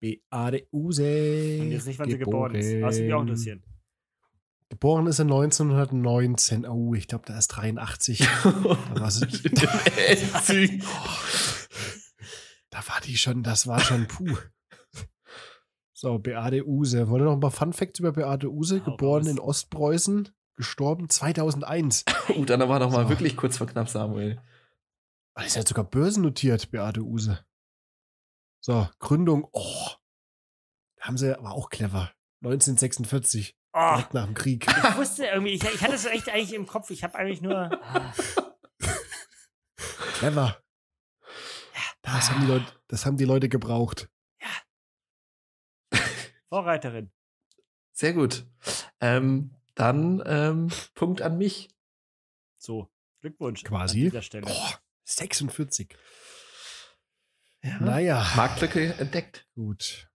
[0.00, 1.58] Beate Use.
[1.60, 2.72] Und jetzt nicht, wann sie geboren ist.
[2.80, 3.62] Das würde mich auch interessieren.
[4.72, 6.64] Geboren ist er 1919.
[6.66, 8.20] Oh, ich glaube, da ist 83.
[8.94, 9.12] Da war,
[10.08, 10.82] Endzügen.
[12.70, 14.34] da war die schon, das war schon puh.
[15.92, 17.06] So, Beate Use.
[17.10, 18.80] Wollen wir noch ein paar Fun Facts über Beate Use?
[18.80, 22.06] Hau Geboren in Ostpreußen, gestorben 2001.
[22.30, 23.08] Uh, dann war noch mal So.
[23.10, 24.40] wirklich kurz vor knapp, Samuel.
[25.34, 27.44] Ah, Die ist ja sogar börsennotiert, Beate Use.
[28.60, 29.46] So, Gründung.
[29.52, 29.88] Oh.
[30.98, 32.10] Haben sie, aber auch clever.
[32.42, 34.66] 1946, Oh, direkt nach dem Krieg.
[34.68, 36.90] ich wusste irgendwie, ich, ich hatte es echt eigentlich im Kopf.
[36.90, 37.70] Ich habe eigentlich nur.
[37.82, 38.12] Ah,
[40.14, 40.62] Clever.
[42.02, 44.08] Das haben die Leute, das haben die Leute gebraucht.
[46.48, 47.10] Vorreiterin.
[47.92, 48.44] Sehr gut.
[49.00, 51.70] Ähm, dann ähm, Punkt an mich.
[52.58, 53.64] So, Glückwunsch.
[53.64, 54.00] Quasi.
[54.00, 54.46] An dieser Stelle.
[54.48, 54.70] Oh,
[55.04, 55.96] 46.
[57.62, 57.78] Ja.
[57.80, 59.46] Naja, Marktlücke entdeckt.
[59.54, 60.10] gut.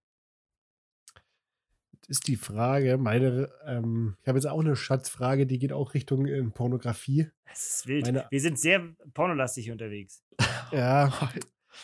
[2.09, 6.25] Ist die Frage, meine, ähm, ich habe jetzt auch eine Schatzfrage, die geht auch Richtung
[6.25, 7.29] äh, Pornografie.
[7.45, 8.05] Das ist wild.
[8.05, 10.23] Meine- Wir sind sehr pornolastig unterwegs.
[10.71, 11.11] Ja,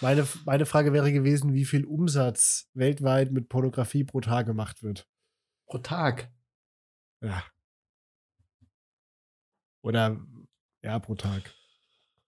[0.01, 5.09] meine, meine Frage wäre gewesen, wie viel Umsatz weltweit mit Pornografie pro Tag gemacht wird.
[5.67, 6.31] Pro Tag.
[7.21, 7.43] Ja.
[9.83, 10.25] Oder,
[10.83, 11.53] ja, pro Tag.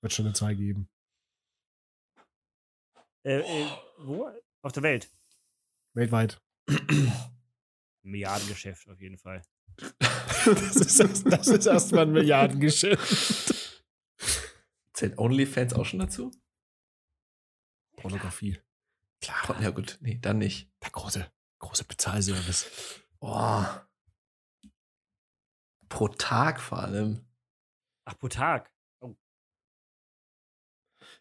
[0.02, 0.90] Wird schon eine Zahl geben.
[3.24, 3.68] Äh, äh,
[4.00, 4.30] wo?
[4.62, 5.10] Auf der Welt.
[5.94, 6.42] Weltweit.
[8.06, 9.42] Milliardengeschäft auf jeden Fall.
[10.46, 13.74] Das ist, das ist erstmal ein Milliardengeschäft.
[14.94, 16.32] Zählt OnlyFans auch schon dazu?
[17.98, 18.62] Pornografie.
[19.22, 19.62] Klar.
[19.62, 20.72] Ja gut, nee, dann nicht.
[20.84, 23.02] Der große, große Bezahlservice.
[23.20, 23.66] Oh.
[25.90, 27.26] Pro Tag vor allem.
[28.06, 28.72] Ach, pro Tag.
[29.02, 29.16] Oh.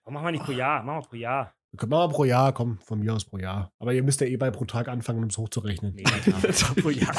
[0.03, 0.83] Warum machen wir nicht pro Jahr?
[0.83, 1.57] Machen wir pro Jahr.
[1.74, 3.72] Wir können mal pro Jahr, komm, von mir aus pro Jahr.
[3.80, 5.92] Aber ihr müsst ja eh bei pro Tag anfangen, um es hochzurechnen.
[5.96, 6.04] Nee,
[6.80, 7.16] pro Jahr.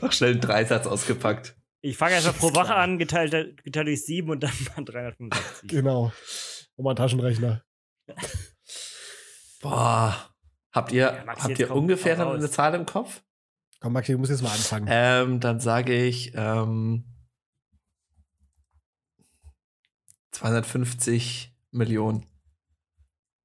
[0.00, 1.56] Doch schnell einen Dreisatz ausgepackt.
[1.82, 5.70] Ich fange einfach pro Woche an, geteilt, geteilt durch sieben und dann mal 365.
[5.70, 6.12] Genau.
[6.74, 7.62] Und mal einen Taschenrechner.
[9.60, 10.28] Boah.
[10.72, 13.22] Habt ihr, Ja, Maxi, habt ihr komm, ungefähr eine Zahl im Kopf?
[13.78, 14.88] Komm, Maxi, du musst jetzt mal anfangen.
[14.90, 17.04] Ähm, dann sage ich ähm,
[20.32, 22.26] 250 Millionen.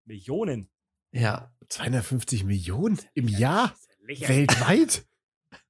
[0.05, 0.69] Millionen.
[1.11, 1.51] Ja.
[1.69, 3.75] 250 Millionen im Jahr?
[4.07, 4.29] Ja.
[4.29, 5.05] Weltweit?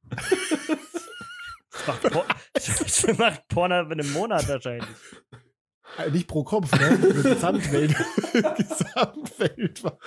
[0.10, 4.90] Das macht, Por das macht Porno in einem Monat wahrscheinlich.
[5.98, 6.98] Äh, Nicht pro Kopf, ne?
[7.24, 7.96] Gesamtwelt.
[8.58, 9.98] Gesamtweltweit.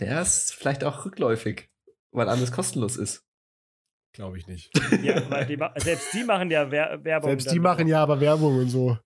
[0.00, 1.70] Der ist vielleicht auch rückläufig,
[2.12, 3.24] weil alles kostenlos ist.
[4.12, 4.70] Glaube ich nicht.
[5.02, 7.30] Ja, weil die, selbst die machen ja Wer Werbung.
[7.30, 8.98] Selbst die machen ja aber Werbung und so.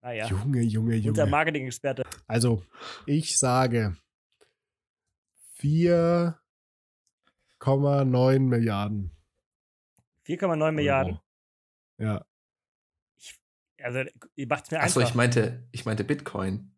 [0.00, 1.26] Naja, Junge, Junge, unser Junge.
[1.26, 2.04] Marketing-Experte.
[2.26, 2.64] Also,
[3.06, 3.96] ich sage
[5.60, 9.10] 4,9 Milliarden.
[10.26, 11.12] 4,9 Milliarden.
[11.14, 11.22] Euro.
[11.98, 12.24] Ja.
[13.80, 14.04] Also,
[14.36, 15.10] ihr macht es mir Achso, einfach.
[15.10, 16.74] ich meinte, ich meinte Bitcoin.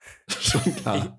[0.28, 1.18] Schon klar.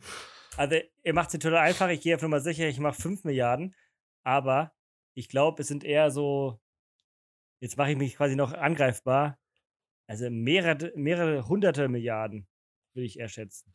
[0.56, 1.90] Also, ihr macht es mir total einfach.
[1.90, 3.76] Ich gehe auf Nummer sicher, ich mache 5 Milliarden.
[4.24, 4.74] Aber
[5.16, 6.60] ich glaube, es sind eher so.
[7.60, 9.39] Jetzt mache ich mich quasi noch angreifbar.
[10.10, 12.48] Also mehrere, mehrere hunderte Milliarden,
[12.96, 13.72] würde ich eher schätzen.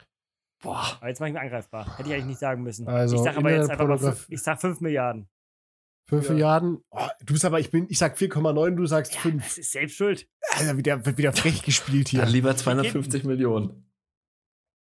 [0.62, 0.96] Boah.
[0.98, 1.96] Aber jetzt mache ich mich angreifbar.
[1.98, 2.88] Hätte ich eigentlich nicht sagen müssen.
[2.88, 5.28] Also, ich sage aber jetzt einfach mal, fünf- ich sag 5 Milliarden.
[6.08, 6.32] 5 Ja.
[6.32, 6.84] Milliarden.
[6.90, 9.42] Oh, du bist aber, ich bin, ich sag 4,9, du sagst Ja, 5.
[9.44, 10.28] das ist selbst schuld.
[10.52, 12.20] Alter, wieder, wird wieder frech gespielt hier.
[12.22, 13.90] Dann lieber 250 Millionen.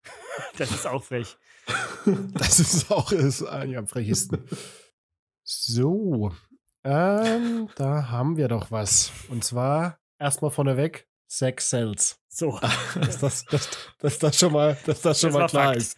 [0.58, 1.36] Das ist auch frech.
[2.34, 4.44] Das ist auch ist eigentlich am frechesten.
[5.44, 6.32] So.
[6.84, 9.12] Ähm, da haben wir doch was.
[9.28, 12.18] Und zwar erstmal vorneweg Sex Cells.
[12.28, 12.58] So.
[12.94, 15.76] Dass das, dass, dass das schon mal, dass das schon Das mal klar Fakt.
[15.78, 15.96] ist.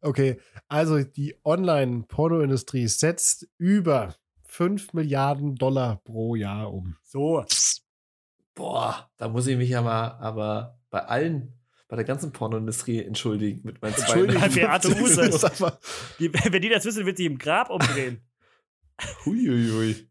[0.00, 4.14] Okay, also die Online-Pornoindustrie setzt über
[4.46, 6.96] 5 Milliarden Dollar pro Jahr um.
[7.02, 7.44] So.
[8.54, 11.52] Boah, da muss ich mich ja mal aber bei allen,
[11.88, 15.78] bei der ganzen Pornoindustrie entschuldigen mit meinen Entschuldigung, aber-
[16.18, 18.24] Die, wenn die das wissen, wird sie im Grab umdrehen.
[19.24, 20.08] Huiuiui.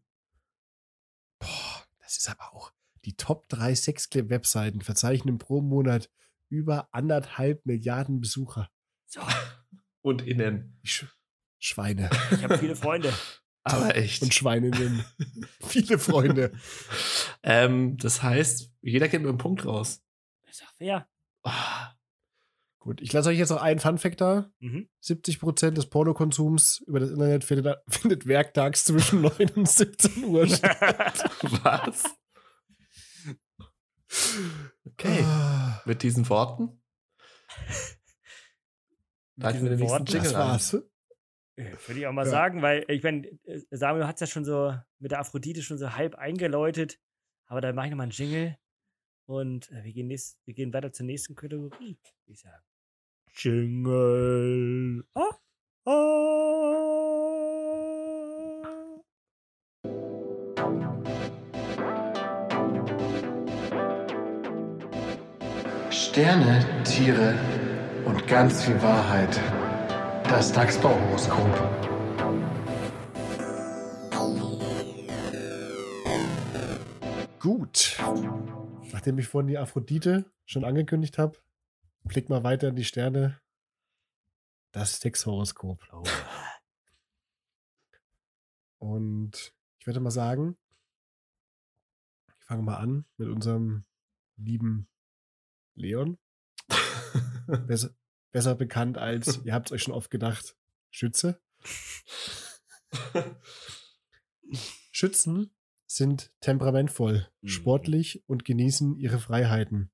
[1.38, 2.72] Boah, das ist aber auch.
[3.08, 6.10] Die Top 3 Sexclip-Webseiten verzeichnen pro Monat
[6.50, 8.68] über anderthalb Milliarden Besucher.
[9.06, 9.22] So.
[10.02, 10.78] Und innen.
[10.84, 11.06] Sch
[11.58, 13.10] Schweine Ich habe viele Freunde.
[13.62, 14.20] Aber echt.
[14.22, 15.06] und Schweininnen.
[15.66, 16.52] Viele Freunde.
[17.42, 20.02] ähm, das heißt, jeder geht mit einem Punkt raus.
[20.46, 21.08] Ist doch fair.
[21.44, 21.94] Ah,
[22.88, 24.50] Gut, ich lasse euch jetzt noch einen Fun-Fact da.
[24.60, 24.88] Mhm.
[25.02, 31.24] 70% des Pornokonsums über das Internet findet, findet werktags zwischen 9 und 17 Uhr statt.
[31.62, 32.04] was?
[34.84, 35.22] Okay.
[35.24, 36.80] Ah, Mit diesen Worten
[39.36, 40.04] den nächsten Worten.
[40.06, 40.40] Das ein.
[40.40, 40.74] war's.
[40.74, 42.30] Äh, Würde ich auch mal Ja.
[42.30, 45.78] sagen, weil ich meine, äh, Samuel hat es ja schon so mit der Aphrodite schon
[45.78, 47.00] so halb eingeläutet.
[47.46, 48.56] Aber dann mache ich nochmal einen Jingle.
[49.26, 52.62] Und äh, wir, gehen nächst, wir gehen weiter zur nächsten Kategorie, würde ich sagen.
[53.34, 55.04] Jingle.
[55.14, 55.36] Ah,
[55.84, 56.47] ah.
[66.18, 67.38] Sterne, Tiere
[68.04, 69.40] und ganz viel Wahrheit.
[70.24, 71.38] Das Dachsbauhoroskop.
[77.38, 77.96] Gut.
[78.90, 81.38] Nachdem ich vorhin die Aphrodite schon angekündigt habe,
[82.02, 83.40] blick mal weiter in die Sterne.
[84.72, 85.84] Das Sexhoroskop.
[88.78, 90.56] Und ich werde mal sagen,
[92.40, 93.84] ich fange mal an mit unserem
[94.36, 94.88] lieben
[95.78, 96.18] Leon.
[97.66, 97.90] Besser,
[98.30, 100.54] besser bekannt als, ihr habt es euch schon oft gedacht,
[100.90, 101.40] Schütze.
[104.92, 105.50] Schützen
[105.86, 107.48] sind temperamentvoll, Mhm.
[107.48, 109.90] sportlich und genießen ihre Freiheiten.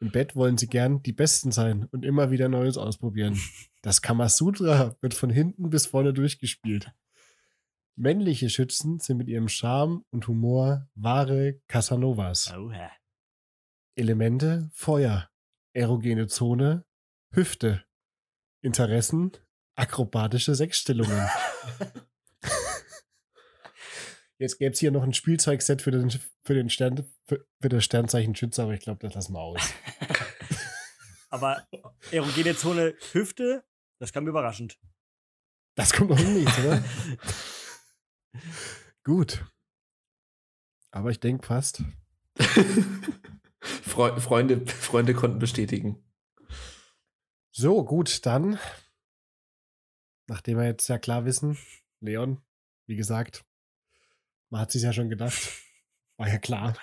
[0.00, 3.38] Im Bett wollen sie gern die Besten sein und immer wieder Neues ausprobieren.
[3.82, 6.92] Das Kamasutra wird von hinten bis vorne durchgespielt.
[7.96, 12.52] Männliche Schützen sind mit ihrem Charme und Humor wahre Casanovas.
[12.56, 12.90] Oha.
[13.98, 15.28] Elemente Feuer,
[15.74, 16.86] erogene Zone,
[17.34, 17.84] Hüfte,
[18.62, 19.32] Interessen,
[19.74, 21.28] akrobatische Sechsstellungen.
[24.38, 26.10] Jetzt gäbe es hier noch ein Spielzeugset für den,
[26.44, 29.74] für den Stern, für, für das Sternzeichen Schütze, aber ich glaube, das lassen wir aus.
[31.30, 31.68] Aber
[32.10, 33.62] erogene Zone Hüfte,
[34.00, 34.78] das kam überraschend.
[35.74, 36.82] Das kommt noch nicht, oder?
[39.04, 39.44] Gut.
[40.90, 41.82] Aber ich denke fast.
[43.60, 46.04] Freu Freunde, Freunde konnten bestätigen.
[47.50, 48.58] So, gut, dann.
[50.26, 51.58] Nachdem wir jetzt ja klar wissen,
[52.00, 52.40] Leon,
[52.86, 53.44] wie gesagt,
[54.50, 55.62] man hat sich ja schon gedacht.
[56.16, 56.76] War ja klar.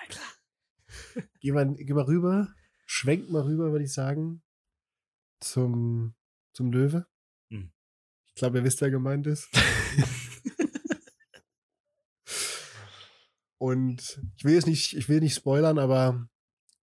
[1.40, 2.54] Geh mal, geh mal rüber,
[2.86, 4.42] schwenk mal rüber, würde ich sagen,
[5.42, 6.16] zum,
[6.54, 7.06] zum Löwe.
[7.50, 7.72] Hm.
[8.28, 9.50] Ich glaube, ihr wisst, wer gemeint ist.
[13.58, 16.30] Und ich will jetzt nicht, ich will nicht spoilern, aber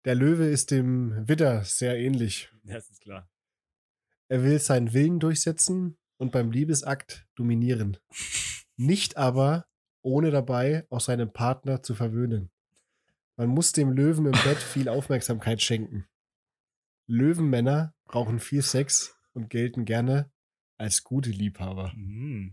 [0.05, 2.51] der Löwe ist dem Widder sehr ähnlich.
[2.65, 3.29] Das ist klar.
[4.29, 7.99] Er will seinen Willen durchsetzen und beim Liebesakt dominieren.
[8.77, 9.67] Nicht aber,
[10.03, 12.51] ohne dabei auch seinen Partner zu verwöhnen.
[13.37, 16.07] Man muss dem Löwen im Bett viel Aufmerksamkeit schenken.
[17.07, 20.31] Löwenmänner brauchen viel Sex und gelten gerne
[20.79, 21.93] als gute Liebhaber.
[21.95, 22.53] Mm.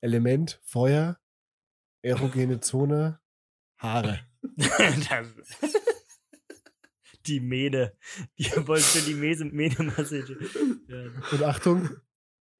[0.00, 1.18] Element Feuer,
[2.02, 3.20] erogene Zone,
[3.78, 4.20] Haare.
[4.56, 5.34] Das-
[7.28, 7.96] die Mähne.
[8.38, 10.38] Die wollen für die Mähne, Mähne-Massage.
[10.88, 11.04] Ja.
[11.32, 11.90] Und Achtung,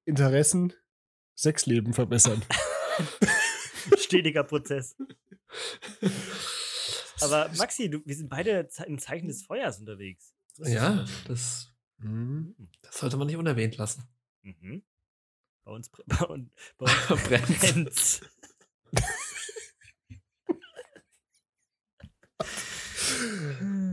[0.04, 0.74] Interessen,
[1.34, 2.42] Sexleben verbessern.
[3.98, 4.96] Stetiger Prozess.
[7.22, 10.34] Aber Maxi, du, wir sind beide im Zeichen des Feuers unterwegs.
[10.58, 12.54] Ja, das, Hm.
[12.82, 14.04] das sollte man nicht unerwähnt lassen.
[14.42, 14.82] Mhm.
[15.64, 18.20] Bei uns, bei uns, bei uns brennt's.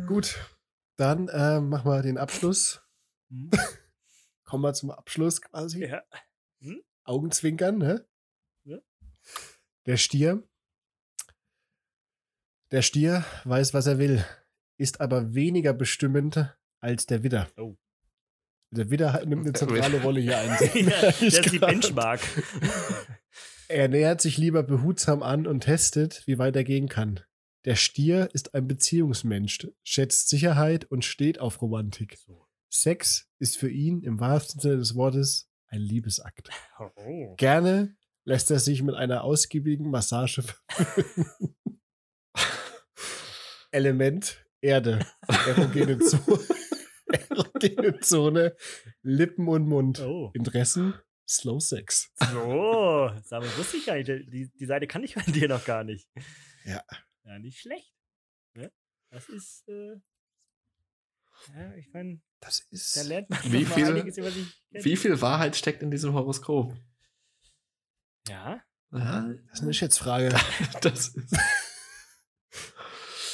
[0.08, 0.38] Gut,
[0.98, 2.82] dann äh, machen wir den Abschluss.
[3.30, 3.50] Hm?
[4.44, 5.86] Kommen wir zum Abschluss quasi.
[5.86, 6.04] Ja.
[7.04, 8.06] Augenzwinkern, ne?
[8.64, 8.78] Ja.
[9.86, 10.44] Der Stier.
[12.72, 14.26] Der Stier weiß, was er will,
[14.78, 17.48] ist aber weniger bestimmend als der Widder.
[17.58, 17.78] Oh.
[18.72, 20.02] Der Widder nimmt eine zentrale.
[20.02, 20.50] Rolle hier ein.
[20.88, 21.60] ja, das ist die.
[21.60, 22.22] Benchmark.
[23.68, 27.22] Er nähert sich lieber behutsam an und testet, wie weit er gehen kann.
[27.66, 32.20] Der Stier ist ein Beziehungsmensch, schätzt Sicherheit und steht auf Romantik.
[32.70, 36.50] Sex ist für ihn im wahrsten Sinne des Wortes ein Liebesakt.
[36.98, 37.36] Oh.
[37.38, 40.44] Gerne lässt er sich mit einer ausgiebigen Massage.
[43.72, 46.40] Element Erde, erogene Zone,
[47.06, 48.56] erogene Zone,
[49.02, 50.00] Lippen und Mund.
[50.02, 50.32] Oh.
[50.34, 50.96] Interessen
[51.28, 52.12] Slow Sex.
[52.32, 54.08] So, mal, wusste ich gar nicht.
[54.08, 56.08] Die, die Seite kann ich von dir noch gar nicht.
[56.66, 56.84] Ja.
[57.26, 57.94] Ja, nicht schlecht.
[58.54, 58.72] Ne?
[59.10, 59.96] Das ist, äh,
[61.56, 64.62] ja, ich meine, Das ist da lernt man Wie viel- einiges über sich.
[64.72, 66.76] Wie viel Wahrheit steckt in diesem Horoskop?
[68.28, 68.62] Ja,
[68.92, 70.30] Ja, Das ist eine Schätzfrage.
[70.82, 71.36] das ist.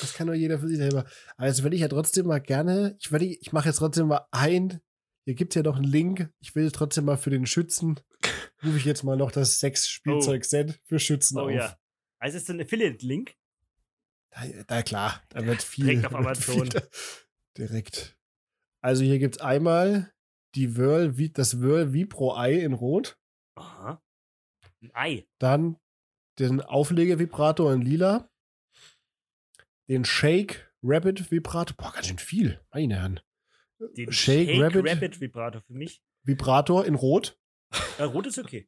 [0.02, 1.06] Das kann nur jeder für sich selber.
[1.38, 4.82] Also will ich ja trotzdem mal gerne, ich, will, ich mache jetzt trotzdem mal ein,
[5.26, 8.00] hier gibt es ja noch einen Link, ich will trotzdem mal für den Schützen,
[8.64, 11.52] rufe ich jetzt mal noch das Sex-Spielzeug-Set für Schützen oh auf.
[11.52, 11.78] ja.
[12.18, 13.36] Also ist das ein Affiliate-Link?
[14.32, 15.86] Da, da klar, da wird viel.
[15.86, 16.72] Direkt auf da wird Amazon.
[16.72, 16.90] viel-
[17.58, 18.18] direkt.
[18.84, 20.12] Also hier gibt es einmal
[20.56, 23.18] die Whirl, das Whirl Vibro Ei in Rot,
[23.56, 24.02] Aha.
[24.82, 25.28] Ein Ei.
[25.40, 25.78] dann
[26.40, 28.30] den Auflegevibrator in Lila,
[29.90, 33.20] den Shake Rabbit Vibrator, boah, ganz schön viel, meine Herren.
[33.98, 34.86] Den Shake Rabbit.
[34.88, 36.02] Rabbit Vibrator für mich.
[36.24, 37.38] Vibrator in Rot
[37.98, 38.68] Äh, rot ist okay.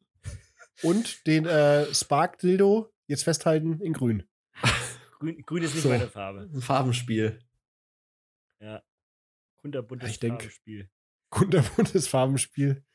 [0.84, 4.28] und den äh, Spark Dildo, jetzt festhalten, in Grün.
[5.24, 5.90] Grün, grün ist nicht So.
[5.90, 6.50] meine Farbe.
[6.54, 7.40] Ein Farbenspiel.
[9.62, 10.90] Kunterbuntes Ich denk- Farbenspiel.
[11.30, 12.86] Kunterbuntes Farbenspiel.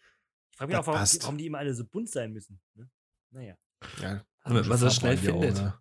[0.50, 1.22] Ich frage mich Das auch, warum, passt.
[1.22, 2.60] warum die immer alle so bunt sein müssen.
[2.74, 2.90] Ne?
[3.30, 3.56] Naja.
[4.02, 5.56] Ja, Damit man so schnell findet.
[5.56, 5.78] auch, ne?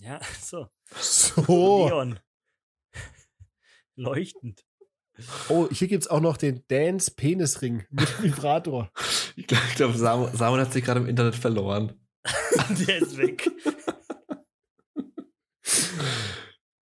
[0.00, 0.68] Ja, so.
[0.98, 1.88] So.
[1.88, 2.20] Neon.
[3.96, 4.64] Leuchtend.
[5.50, 8.90] Oh, hier gibt es auch noch den Dance Penisring mit Vibrator.
[9.36, 12.00] Ich glaube, glaub, Samuel, Samuel hat sich gerade im Internet verloren.
[12.86, 13.50] Der ist weg.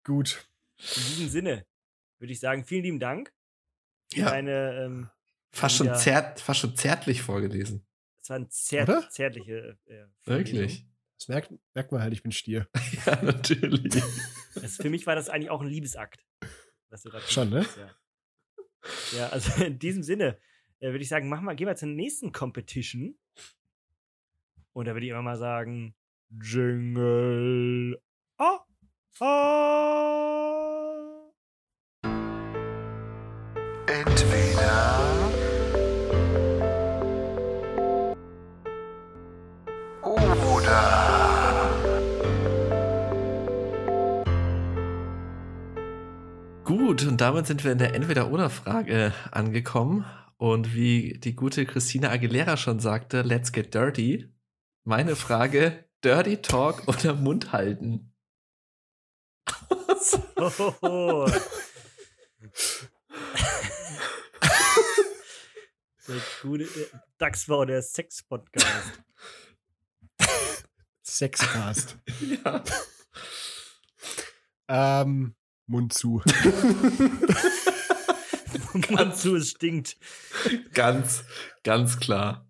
[0.03, 0.47] Gut.
[0.77, 1.65] In diesem Sinne
[2.19, 3.33] würde ich sagen, vielen lieben Dank
[4.11, 4.29] für Ja.
[4.29, 5.09] deine, ähm,
[5.51, 5.93] Fast schon, Ja.
[5.95, 7.85] zärt, fast schon zärtlich vorgelesen.
[8.21, 9.09] es waren sehr Oder?
[9.09, 9.77] zärtliche.
[9.85, 10.85] Äh, Wirklich.
[11.17, 12.67] Das merkt, merkt man halt, ich bin Stier.
[13.05, 13.93] Ja, natürlich.
[14.55, 16.25] Also für mich war das eigentlich auch ein Liebesakt.
[16.89, 17.65] Was du Schon, ne?
[17.65, 17.89] hast, Ja.
[19.17, 20.37] ja, also in diesem Sinne
[20.79, 23.17] äh, würde ich sagen, mach mal, gehen wir zur nächsten Competition.
[24.73, 25.93] Und da würde ich immer mal sagen,
[26.41, 28.01] Jingle.
[28.37, 28.59] Ah,
[29.21, 30.05] ah.
[33.87, 35.05] Entweder
[40.03, 41.05] oder.
[46.63, 50.05] Gut, und damit sind wir in der Entweder-Oder-Frage angekommen.
[50.37, 54.29] Und wie die gute Christina Aguilera schon sagte, let's get dirty.
[54.83, 58.14] Meine Frage, Dirty Talk oder Mund halten?
[60.05, 61.27] So.
[66.07, 66.87] Der gute äh,
[67.17, 69.01] Dachsbau, der Sex-Podcast.
[71.01, 71.97] Sexcast.
[72.43, 72.63] Ja.
[74.67, 76.21] ähm, Mund zu.
[78.89, 79.97] Mann zu, es stinkt.
[80.73, 81.23] Ganz,
[81.63, 82.47] ganz klar.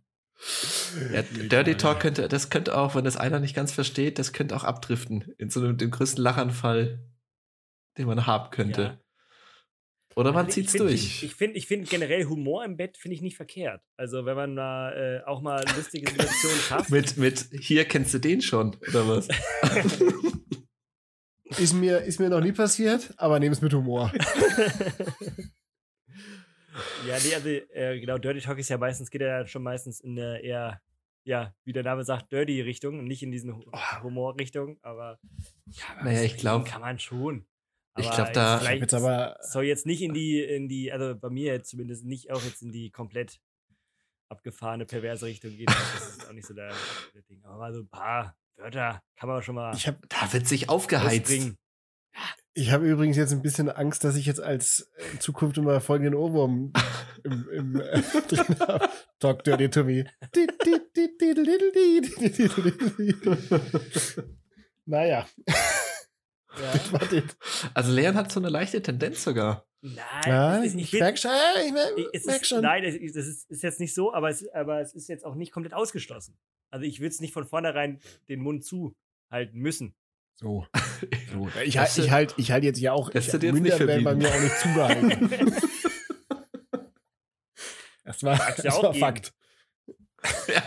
[1.14, 4.56] Ja, Dirty Talk könnte, das könnte auch, wenn das einer nicht ganz versteht, das könnte
[4.56, 7.00] auch abdriften in so einem dem größten Lachanfall,
[7.98, 8.82] den man haben könnte.
[8.82, 9.00] Ja.
[10.18, 11.04] Oder man Also zieht's ich find, durch.
[11.04, 13.82] Ich, ich finde ich find generell Humor im Bett finde ich nicht verkehrt.
[13.98, 16.90] Also wenn man mal äh, auch mal lustige Situationen schafft.
[16.90, 19.28] mit, mit hier kennst du den schon, oder was?
[21.58, 24.12] Ist mir, ist mir noch nie passiert, aber nehme es mit Humor.
[27.08, 30.20] ja, nee, also äh, genau, Dirty Talk ist ja meistens, geht ja schon meistens in
[30.20, 30.82] eine eher,
[31.24, 33.64] ja, wie der Name sagt, Dirty Richtung und nicht in diesen Hu-
[34.04, 35.20] Humor-Richtung, aber
[35.68, 37.46] ja, Naja, ich reden glaub- kann man schon.
[37.98, 40.92] Ich Aber glaub, da- jetzt vielleicht Jetzt aber soll jetzt nicht in die, in die,
[40.92, 43.40] also bei mir jetzt zumindest nicht auch jetzt in die komplett
[44.30, 45.68] abgefahrene, perverse Richtung gehen.
[45.68, 46.74] Das ist auch nicht so der,
[47.14, 47.44] der Ding.
[47.46, 50.68] Aber mal so ein paar Wörter kann man schon mal ich habe Da wird sich
[50.70, 51.24] aufgeheizt.
[51.26, 51.58] ausbringen.
[52.54, 55.80] ich hab übrigens jetzt ein bisschen Angst, dass ich jetzt als äh, in Zukunft immer
[55.80, 56.74] folgenden Ohrwurm
[57.24, 58.90] im, im äh, drin habe.
[59.20, 60.06] Talk dirty to me.
[64.86, 65.26] naja,
[66.62, 66.74] Ja.
[67.00, 67.70] das das.
[67.74, 69.66] Also Leon hat so eine leichte Tendenz sogar.
[69.82, 71.32] Nein, Ja, es ist, ich will- merk schon,
[71.66, 72.62] ich mer- ich- es merk ist, schon.
[72.62, 75.26] Nein, es ist, es ist, ist jetzt nicht so, aber es, aber es ist jetzt
[75.26, 76.38] auch nicht komplett ausgeschlossen.
[76.72, 79.96] Also ich würde es nicht von vornherein den Mund zuhalten müssen.
[80.36, 80.66] So.
[81.32, 81.50] so.
[81.64, 83.10] Ich, Das halt, ich, halt, ich halt jetzt ja auch.
[83.12, 85.54] Das Ich, wird jetzt nicht Münder werden bei mir auch nicht zugehalten.
[88.04, 88.94] Das war, ja das auch war.
[88.94, 89.34] Fakt.
[90.48, 90.62] Ja.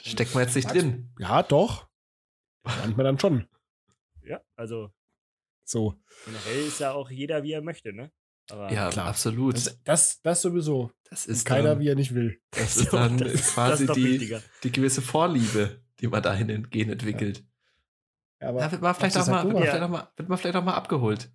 [0.00, 1.10] Steckt man jetzt nicht drin.
[1.18, 1.88] Ja, doch.
[2.62, 3.48] Manchmal dann schon.
[4.26, 4.90] Ja, also
[5.64, 5.94] So.
[6.24, 8.10] generell ist ja auch jeder, wie er möchte, ne?
[8.50, 9.06] Aber Ja, klar.
[9.08, 9.54] absolut.
[9.56, 10.92] Das, das, das sowieso.
[11.10, 12.40] Das ist keiner, dann, wie er nicht will.
[12.50, 14.42] das ist dann das das quasi ist noch die, wichtiger.
[14.62, 17.44] die gewisse Vorliebe, die man dahin entgehen entwickelt.
[18.38, 19.70] Aber Ja, wird man vielleicht, hast auch mal, halt wird, man Ja.
[19.70, 21.30] vielleicht auch mal, wird man vielleicht auch mal abgeholt.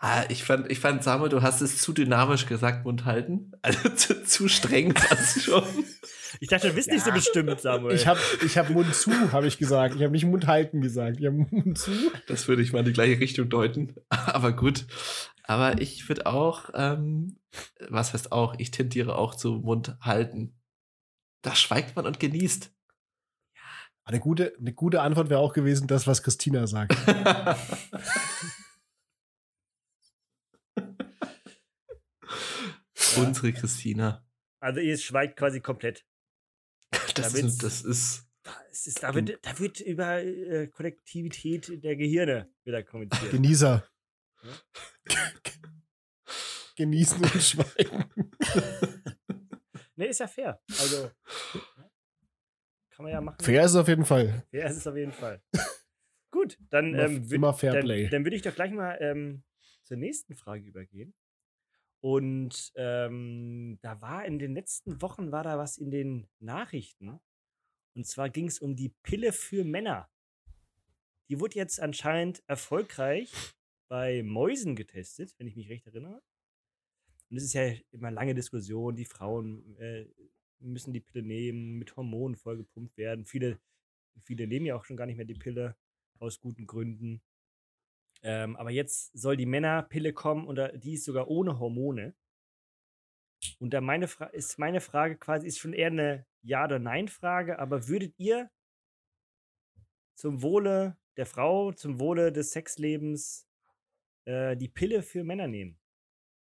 [0.00, 3.52] Ah, ich, fand, ich fand, Samuel, du hast es zu dynamisch gesagt, Mund halten.
[3.62, 5.62] Also zu, zu streng fast schon.
[6.40, 7.94] Ich dachte, du bist nicht so bestimmt, Samuel.
[7.94, 9.94] Ich habe ich hab Mund zu, habe ich gesagt.
[9.96, 11.18] Ich habe nicht Mund halten gesagt.
[11.20, 11.90] Ich habe Mund zu.
[12.26, 13.94] Das würde ich mal in die gleiche Richtung deuten.
[14.08, 14.86] Aber gut.
[15.44, 17.38] Aber ich würde auch, ähm,
[17.88, 20.56] was heißt auch, ich tendiere auch zu Mund halten.
[21.42, 22.72] Da schweigt man und genießt.
[24.04, 26.96] Eine gute, eine gute Antwort wäre auch gewesen, das, was Christina sagt.
[33.16, 34.24] Unsere Christina.
[34.60, 36.04] also ihr schweigt quasi komplett.
[37.14, 38.26] Das Damit's- ist, das ist.
[38.72, 43.30] Es ist, da, wird, da wird über äh, Kollektivität der Gehirne wieder kommuniziert.
[43.30, 43.86] Genießer.
[46.76, 48.10] Genießen und schweigen.
[49.96, 50.58] ne, ist ja fair.
[50.80, 51.10] Also?
[53.00, 53.42] Kann man ja machen.
[53.42, 54.44] Fair ist es auf jeden Fall.
[54.50, 55.42] Fair ist es auf jeden Fall.
[56.30, 59.42] Gut, dann, ähm, immer dann, dann würde ich doch gleich mal ähm,
[59.84, 61.14] zur nächsten Frage übergehen.
[62.00, 67.18] Und ähm, da war in den letzten Wochen war da was in den Nachrichten.
[67.94, 70.10] Und zwar ging es um die Pille für Männer.
[71.30, 73.32] Die wurde jetzt anscheinend erfolgreich
[73.88, 76.22] bei Mäusen getestet, wenn ich mich recht erinnere.
[77.30, 80.06] Und es ist ja immer lange Diskussion, die Frauen äh,
[80.60, 83.24] müssen die Pille nehmen, mit Hormonen vollgepumpt werden.
[83.24, 83.58] Viele,
[84.22, 85.76] viele nehmen ja auch schon gar nicht mehr die Pille
[86.18, 87.22] aus guten Gründen.
[88.22, 92.14] Ähm, aber jetzt soll die Männerpille kommen und die ist sogar ohne Hormone.
[93.58, 97.58] Und da meine Fra ist meine Frage quasi, ist schon eher eine Ja- oder Nein-Frage,
[97.58, 98.50] aber würdet ihr
[100.14, 103.48] zum Wohle der Frau, zum Wohle des Sexlebens
[104.26, 105.78] äh, die Pille für Männer nehmen?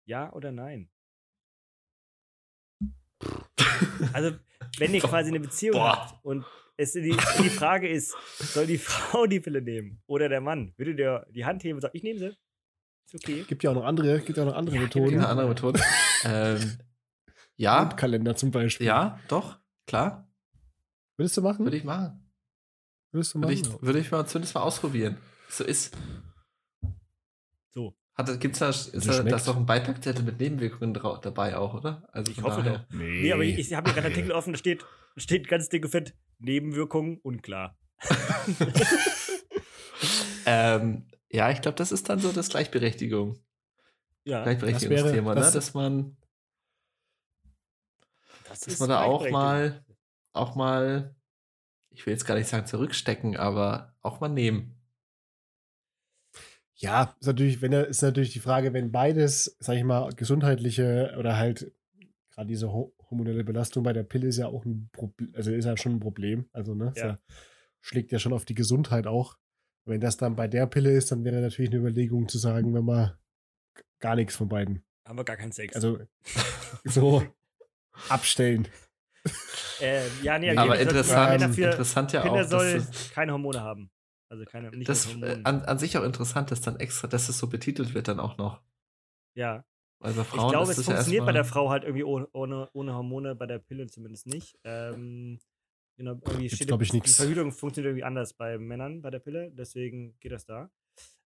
[0.07, 0.91] Ja oder nein?
[4.13, 4.33] Also,
[4.79, 5.97] wenn ihr quasi eine Beziehung Boah.
[5.97, 6.45] habt und
[6.77, 10.73] es die, die Frage ist, soll die Frau die Pille nehmen oder der Mann?
[10.77, 12.37] Würdet ihr die Hand heben und sagen, ich nehme sie?
[13.07, 13.45] Ist okay.
[13.49, 15.15] Gibt ja auch noch andere, gibt ja auch noch andere Methoden.
[15.17, 15.81] Eine andere Methode.
[16.25, 16.79] ähm,
[17.57, 18.87] ja, Kalender zum Beispiel.
[18.87, 20.29] ja, doch, klar.
[21.17, 21.65] Würdest du machen?
[21.65, 22.31] Würde ich machen.
[23.11, 23.75] Würdest du Würde machen?
[23.75, 25.17] ich, würde ich mal zumindest mal ausprobieren.
[25.49, 25.97] So ist.
[28.19, 32.07] Hat, gibt's da, ist Das da, ist doch ein Beipackzettel mit Nebenwirkungen dabei auch, oder?
[32.13, 32.79] Also Ich hoffe daher.
[32.91, 32.99] doch.
[32.99, 34.15] Nee, aber ich, ich habe hier gerade einen.
[34.17, 34.85] Artikel offen, da steht,
[35.17, 37.79] steht ganz dick und fett, Nebenwirkungen unklar.
[40.47, 43.39] Ähm, ja, ich glaube, das ist dann so das Gleichberechtigung.
[44.25, 45.53] Ja, Gleichberechtigungsthema, das- ne?
[45.59, 46.17] Dass man,
[48.49, 49.85] das dass man da auch mal,
[50.33, 51.15] auch mal,
[51.91, 54.78] ich will jetzt gar nicht sagen zurückstecken, aber auch mal nehmen.
[56.81, 61.15] Ja, ist natürlich, wenn er, ist natürlich die Frage, wenn beides, sag ich mal, gesundheitliche
[61.19, 61.73] oder halt
[62.31, 65.65] gerade diese ho hormonelle Belastung bei der Pille ist ja auch ein Problem, also ist
[65.65, 66.49] ja schon ein Problem.
[66.53, 67.07] Also, ne, Ja.
[67.07, 67.19] ja,
[67.81, 69.37] schlägt ja schon auf die Gesundheit auch.
[69.87, 72.85] Wenn das dann bei der Pille ist, dann wäre natürlich eine Überlegung zu sagen, wenn
[72.85, 73.17] man
[73.99, 74.85] gar nichts von beiden.
[75.07, 75.75] Haben wir gar keinen Sex.
[75.75, 75.99] Also
[76.85, 77.25] so
[78.09, 78.69] abstellen.
[79.81, 83.91] äh, ja, nee, Aber interessant, Männer für interessant ja Kinder auch, soll keine Hormone haben.
[84.31, 87.39] Also keine, nicht das äh, an, an sich auch interessant, dass dann extra, dass es
[87.39, 88.61] so betitelt wird dann auch noch.
[89.35, 89.65] ja.
[90.01, 92.05] Weil bei Ich Frauen glaube, ist es es ja funktioniert bei der Frau halt irgendwie
[92.05, 94.57] ohne, ohne, ohne Hormone, bei der Pille zumindest nicht.
[94.63, 95.41] Ähm,
[95.97, 97.17] genau, irgendwie steht glaub ich, die nix.
[97.17, 100.71] Verhütung funktioniert irgendwie anders bei Männern bei der Pille, deswegen geht das da.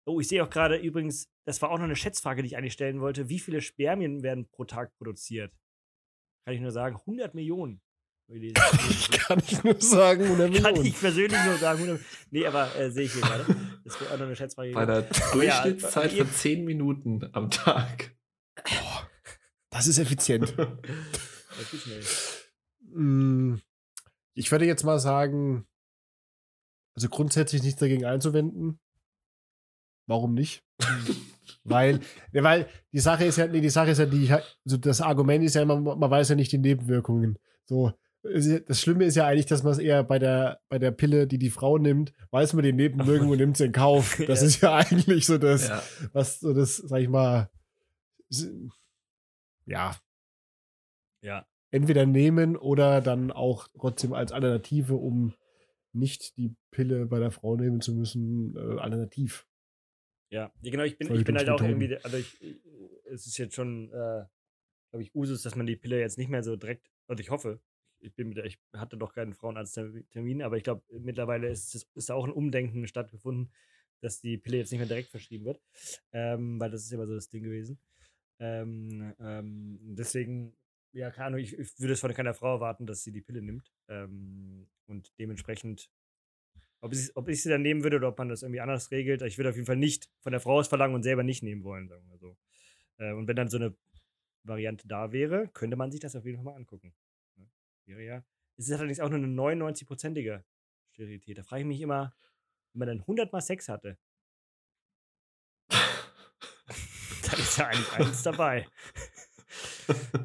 [0.07, 2.73] Oh, ich sehe auch gerade übrigens, das war auch noch eine Schätzfrage, die ich eigentlich
[2.73, 3.29] stellen wollte.
[3.29, 5.53] Wie viele Spermien werden pro Tag produziert?
[6.45, 7.83] Kann ich nur sagen, 100 Millionen.
[8.89, 9.11] Ich.
[9.11, 10.85] Kann ich nur sagen, 100 Kann Millionen.
[10.87, 12.01] ich persönlich nur sagen, 100
[12.31, 13.45] Nee, aber äh, sehe ich hier gerade.
[13.85, 14.73] Das wäre auch noch eine Schätzfrage.
[14.73, 18.15] bei der ja, Durchschnittszeit ihr- von 10 Minuten am Tag.
[19.71, 20.55] Das ist effizient.
[21.59, 22.51] Das ist.
[22.95, 23.57] Mm,
[24.35, 25.67] Ich würde jetzt mal sagen,
[26.97, 28.81] also grundsätzlich nichts dagegen einzuwenden.
[30.07, 30.65] Warum nicht?
[31.65, 32.01] weil,
[32.33, 35.45] ja, weil die Sache ist ja, nee, die Sache ist ja, die, also das Argument
[35.45, 37.39] ist ja immer, man weiß ja nicht die Nebenwirkungen.
[37.67, 37.93] So,
[38.23, 41.39] das Schlimme ist ja eigentlich, dass man es eher bei der, bei der Pille, die
[41.39, 44.19] die Frau nimmt, weiß man die Nebenwirkungen und nimmt sie in Kauf.
[44.29, 44.47] Das Ja.
[44.47, 45.83] ist ja eigentlich so das, Ja.
[46.13, 47.51] was so das, sag ich mal,
[49.67, 49.97] ja,
[51.23, 51.47] Ja.
[51.71, 55.35] entweder nehmen oder dann auch trotzdem als Alternative, um
[55.93, 59.47] nicht die Pille bei der Frau nehmen zu müssen, äh, alternativ.
[60.31, 62.41] Ja, genau, ich bin, ich bin halt auch irgendwie, also ich,
[63.11, 64.25] es ist jetzt schon, äh,
[64.91, 67.61] glaube ich, Usus, dass man die Pille jetzt nicht mehr so direkt, also ich hoffe,
[68.03, 72.25] ich bin mit ich hatte doch keinen Frauenarzttermin, aber ich glaube, mittlerweile ist da auch
[72.25, 73.53] ein Umdenken stattgefunden,
[74.01, 75.61] dass die Pille jetzt nicht mehr direkt verschrieben wird,
[76.13, 77.79] ähm, weil das ist immer so das Ding gewesen.
[78.41, 80.57] Ähm, ähm, deswegen,
[80.93, 83.41] ja, keine Ahnung, ich, ich würde es von keiner Frau erwarten, dass sie die Pille
[83.41, 83.73] nimmt.
[83.89, 85.91] Ähm, und dementsprechend,
[86.81, 89.23] ob ich, ob ich sie dann nehmen würde oder ob man das irgendwie anders regelt,
[89.23, 91.63] ich würde auf jeden Fall nicht von der Frau aus verlangen und selber nicht nehmen
[91.63, 92.37] wollen, sagen wir so.
[92.99, 93.77] Äh, und wenn dann so eine
[94.45, 96.93] Variante da wäre, könnte man sich das auf jeden Fall mal angucken.
[97.87, 98.25] Wäre ja.
[98.57, 100.45] Es ist allerdings auch nur eine 99-prozentige
[100.93, 101.39] Sterilität.
[101.39, 102.15] Da frage ich mich immer,
[102.73, 103.99] wenn man dann 100 mal Sex hatte,
[105.71, 108.67] dann ist ja eigentlich eins dabei.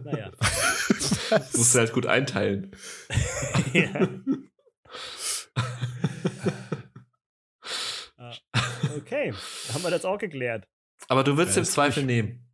[0.04, 0.32] naja.
[1.56, 2.76] Musst du halt gut einteilen.
[3.74, 4.08] ja.
[8.18, 8.36] Ah,
[8.96, 9.32] Okay,
[9.74, 10.68] haben wir das auch geklärt.
[11.08, 12.08] Aber du würdest Ja, im Zweifel gut.
[12.08, 12.50] nehmen.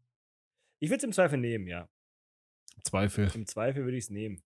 [0.80, 1.90] Ich würde es im Zweifel nehmen, ja.
[2.84, 3.32] Zweifel.
[3.34, 4.44] Im Zweifel würde ich es nehmen.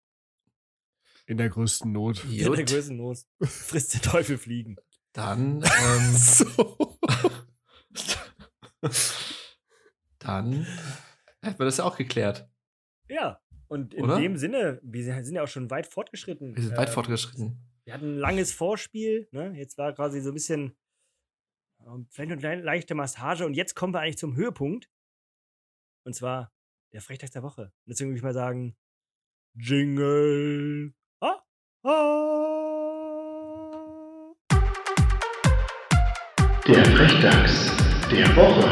[1.26, 2.24] In der größten Not.
[2.24, 4.76] In der größten Not frisst der Teufel fliegen.
[5.12, 6.98] Dann, ähm, So.
[10.18, 10.66] dann
[11.42, 12.48] hätten wir das ja auch geklärt.
[13.08, 14.20] Ja, und in Oder?
[14.20, 16.54] dem Sinne, wir sind ja auch schon weit fortgeschritten.
[16.54, 17.58] Wir sind weit Ähm, fortgeschritten.
[17.84, 19.52] Wir hatten ein langes Vorspiel, ne?
[19.56, 20.76] Jetzt war quasi so ein bisschen
[21.84, 24.90] ähm, vielleicht eine leichte Massage und jetzt kommen wir eigentlich zum Höhepunkt.
[26.04, 26.52] Und zwar
[26.92, 27.62] der Frechtag der Woche.
[27.62, 28.76] Und deswegen würde ich mal sagen,
[29.54, 30.94] Jingle.
[31.88, 31.94] Ah.
[36.66, 37.70] Der Frechdachs
[38.10, 38.68] der Woche.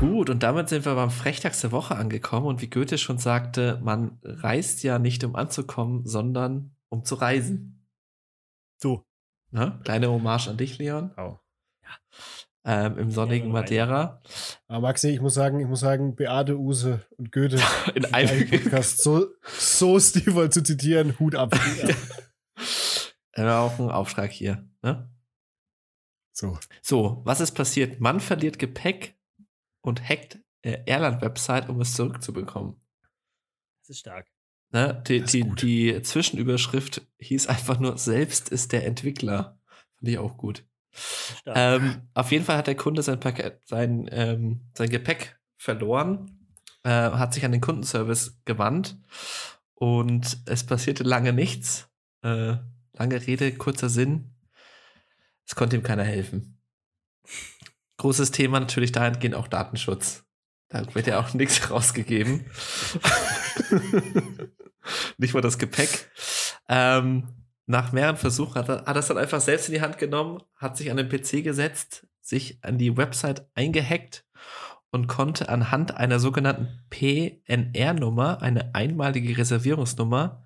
[0.00, 2.46] Gut, und damit sind wir beim Frechtags der Woche angekommen.
[2.46, 7.86] Und wie Goethe schon sagte, man reist ja nicht, um anzukommen, sondern um zu reisen.
[8.78, 9.04] So.
[9.50, 9.80] Ne?
[9.84, 11.12] Kleine Hommage an dich, Leon.
[11.18, 11.40] Au.
[12.64, 14.22] Ähm, Im sonnigen Ja, Madeira.
[14.70, 17.60] Aber Maxi, ich muss sagen, ich muss sagen, Beate, Use und Goethe
[17.96, 21.52] In einem Podcast so, so stilvoll zu zitieren, Hut ab.
[23.34, 24.64] auch ein Auftrag hier.
[24.82, 25.10] Ne?
[26.32, 26.56] So.
[26.82, 27.98] So, was ist passiert?
[27.98, 29.18] Man verliert Gepäck
[29.80, 32.80] und hackt äh, Airline-Website, um es zurückzubekommen.
[33.80, 34.30] Das ist stark.
[34.70, 35.02] Ne?
[35.08, 39.58] Die, ist die, die Zwischenüberschrift hieß einfach nur, selbst ist der Entwickler.
[39.96, 40.64] Fand ich auch gut.
[41.46, 46.48] Ähm, auf jeden Fall hat der Kunde sein, Paket, sein, ähm, sein Gepäck verloren,
[46.84, 48.98] äh, hat sich an den Kundenservice gewandt
[49.74, 51.88] und es passierte lange nichts.
[52.22, 52.56] Äh,
[52.92, 54.34] lange Rede, kurzer Sinn.
[55.46, 56.58] Es konnte ihm keiner helfen.
[57.96, 60.24] Großes Thema natürlich dahingehend auch Datenschutz.
[60.68, 62.46] Da wird ja auch nichts rausgegeben.
[65.18, 66.10] Nicht mal das Gepäck.
[66.68, 67.28] Ähm,
[67.70, 70.42] nach mehreren Versuchen hat er, hat er es dann einfach selbst in die Hand genommen,
[70.56, 74.26] hat sich an den PC gesetzt, sich an die Website eingehackt
[74.90, 80.44] und konnte anhand einer sogenannten PNR-Nummer, eine einmalige Reservierungsnummer,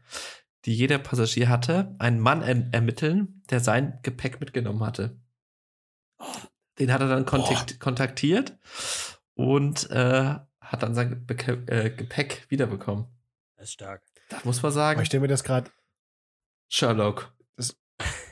[0.67, 5.17] die jeder Passagier hatte, einen Mann er ermitteln, der sein Gepäck mitgenommen hatte.
[6.79, 8.59] Den hat er dann kontakt kontaktiert
[9.35, 13.07] und äh, hat dann sein Beke äh, Gepäck wiederbekommen.
[13.57, 14.03] Das ist stark.
[14.29, 15.71] Da muss man Aber sagen, ich stelle mir das gerade
[16.75, 17.33] Sherlock.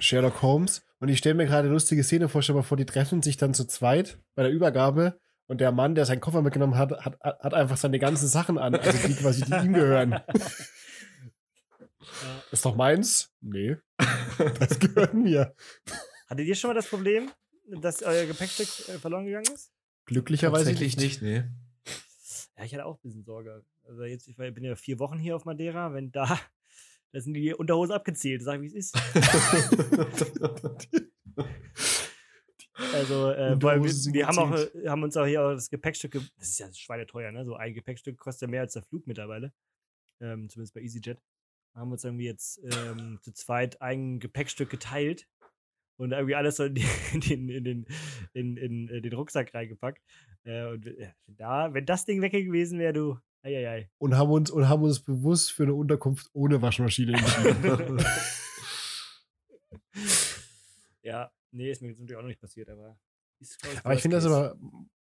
[0.00, 2.84] Sherlock Holmes und ich stelle mir gerade eine lustige Szene vor, stell mal vor, die
[2.84, 6.76] treffen sich dann zu zweit bei der Übergabe Und der Mann, der seinen Koffer mitgenommen
[6.76, 10.20] hat, hat, hat einfach seine ganzen Sachen an, also die quasi, die ihm gehören.
[12.50, 13.32] Ist doch meins?
[13.40, 13.76] Nee.
[14.58, 15.54] Das gehört mir.
[16.26, 17.30] Hattet ihr schon mal das Problem,
[17.80, 19.70] dass euer Gepäckstück äh, verloren gegangen ist?
[20.06, 21.44] Glücklicherweise Tatsächlich nicht, nee.
[22.56, 23.64] Ja, ich hatte auch ein bisschen Sorge.
[23.86, 26.40] Also jetzt, ich bin ja vier Wochen hier auf Madeira, wenn da,
[27.12, 28.96] da sind die Unterhosen abgezählt, sag wie es ist.
[32.94, 36.12] Also, äh, weil wir, wir haben, auch, äh, haben uns auch hier auch das Gepäckstück,
[36.12, 37.44] ge- das ist ja schweineteuer, ne?
[37.44, 39.52] So ein Gepäckstück kostet ja mehr als der Flug mittlerweile.
[40.20, 41.18] Ähm, zumindest bei EasyJet.
[41.74, 45.28] Haben wir uns irgendwie jetzt ähm, zu zweit ein Gepäckstück geteilt
[45.98, 47.86] und irgendwie alles so in, die, in, den, in, den,
[48.32, 50.02] in, in, äh, den Rucksack reingepackt.
[50.44, 53.90] Äh, und äh, da, wenn das Ding weg gewesen wäre, du, eieiei.
[53.98, 58.04] Und haben uns, und haben uns bewusst für eine Unterkunft ohne Waschmaschine entschieden.
[61.02, 62.98] Ja, nee, ist mir jetzt natürlich auch noch nicht passiert, aber.
[63.82, 64.56] Aber ich finde das aber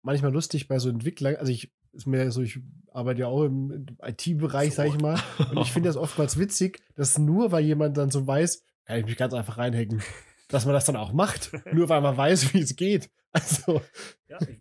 [0.01, 1.37] manchmal lustig bei so Entwicklern.
[1.37, 2.59] Also ich ist mir so, ich
[2.91, 5.17] arbeite ja auch im IT-Bereich, sag ich mal.
[5.51, 9.05] Und ich finde das oftmals witzig, dass nur weil jemand dann so weiß, kann ich
[9.05, 10.03] mich ganz einfach reinhacken,
[10.49, 11.51] dass man das dann auch macht.
[11.73, 13.09] nur weil man weiß, wie es geht.
[13.31, 13.81] Also.
[14.27, 14.59] Ja, ich,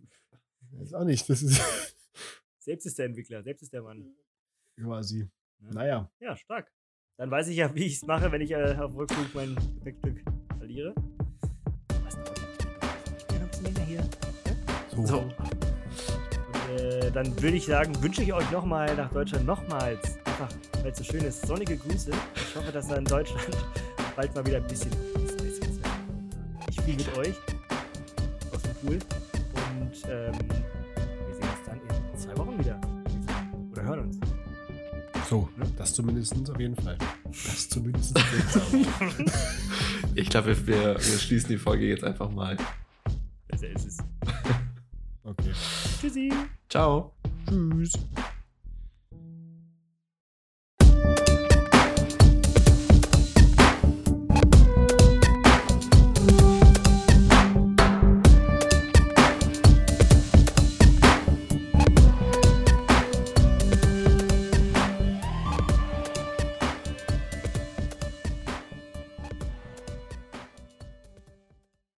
[0.71, 1.29] weiß auch nicht.
[1.29, 1.61] Das ist
[2.65, 4.15] selbst ist der Entwickler, selbst ist der Mann.
[4.75, 5.29] quasi.
[5.59, 5.71] Ja.
[5.71, 6.11] Naja.
[6.19, 6.71] Ja, stark.
[7.17, 10.23] Dann weiß ich ja, wie ich es mache, wenn ich äh, auf Rückflug mein Gepäckstück
[10.57, 10.95] verliere.
[12.03, 12.15] Was
[13.61, 13.85] denn?
[13.85, 14.03] Hier.
[15.05, 15.19] So.
[15.19, 15.35] Und,
[16.79, 20.49] äh, dann würde ich sagen, wünsche ich euch nochmal nach Deutschland nochmals, einfach
[20.81, 22.11] weil es so schön ist, sonnige Grüße.
[22.35, 23.57] Ich hoffe, dass da in Deutschland
[24.15, 24.91] bald mal wieder ein bisschen.
[26.67, 27.35] Ich spiele mit euch
[28.51, 28.99] aus dem Pool
[29.79, 30.33] und ähm,
[32.25, 32.79] zwei Wochen wieder.
[33.71, 34.19] Oder hören uns.
[35.29, 36.97] So, das zumindest auf jeden Fall.
[37.25, 39.25] Das zumindest auf jeden Fall.
[40.17, 42.55] Ich glaube, wir, wir, wir schließen die Folge jetzt einfach mal.
[43.49, 43.97] Besser ist es.
[45.23, 45.51] Okay.
[45.99, 46.31] Tschüssi.
[46.69, 47.11] Ciao.
[47.49, 47.93] Tschüss.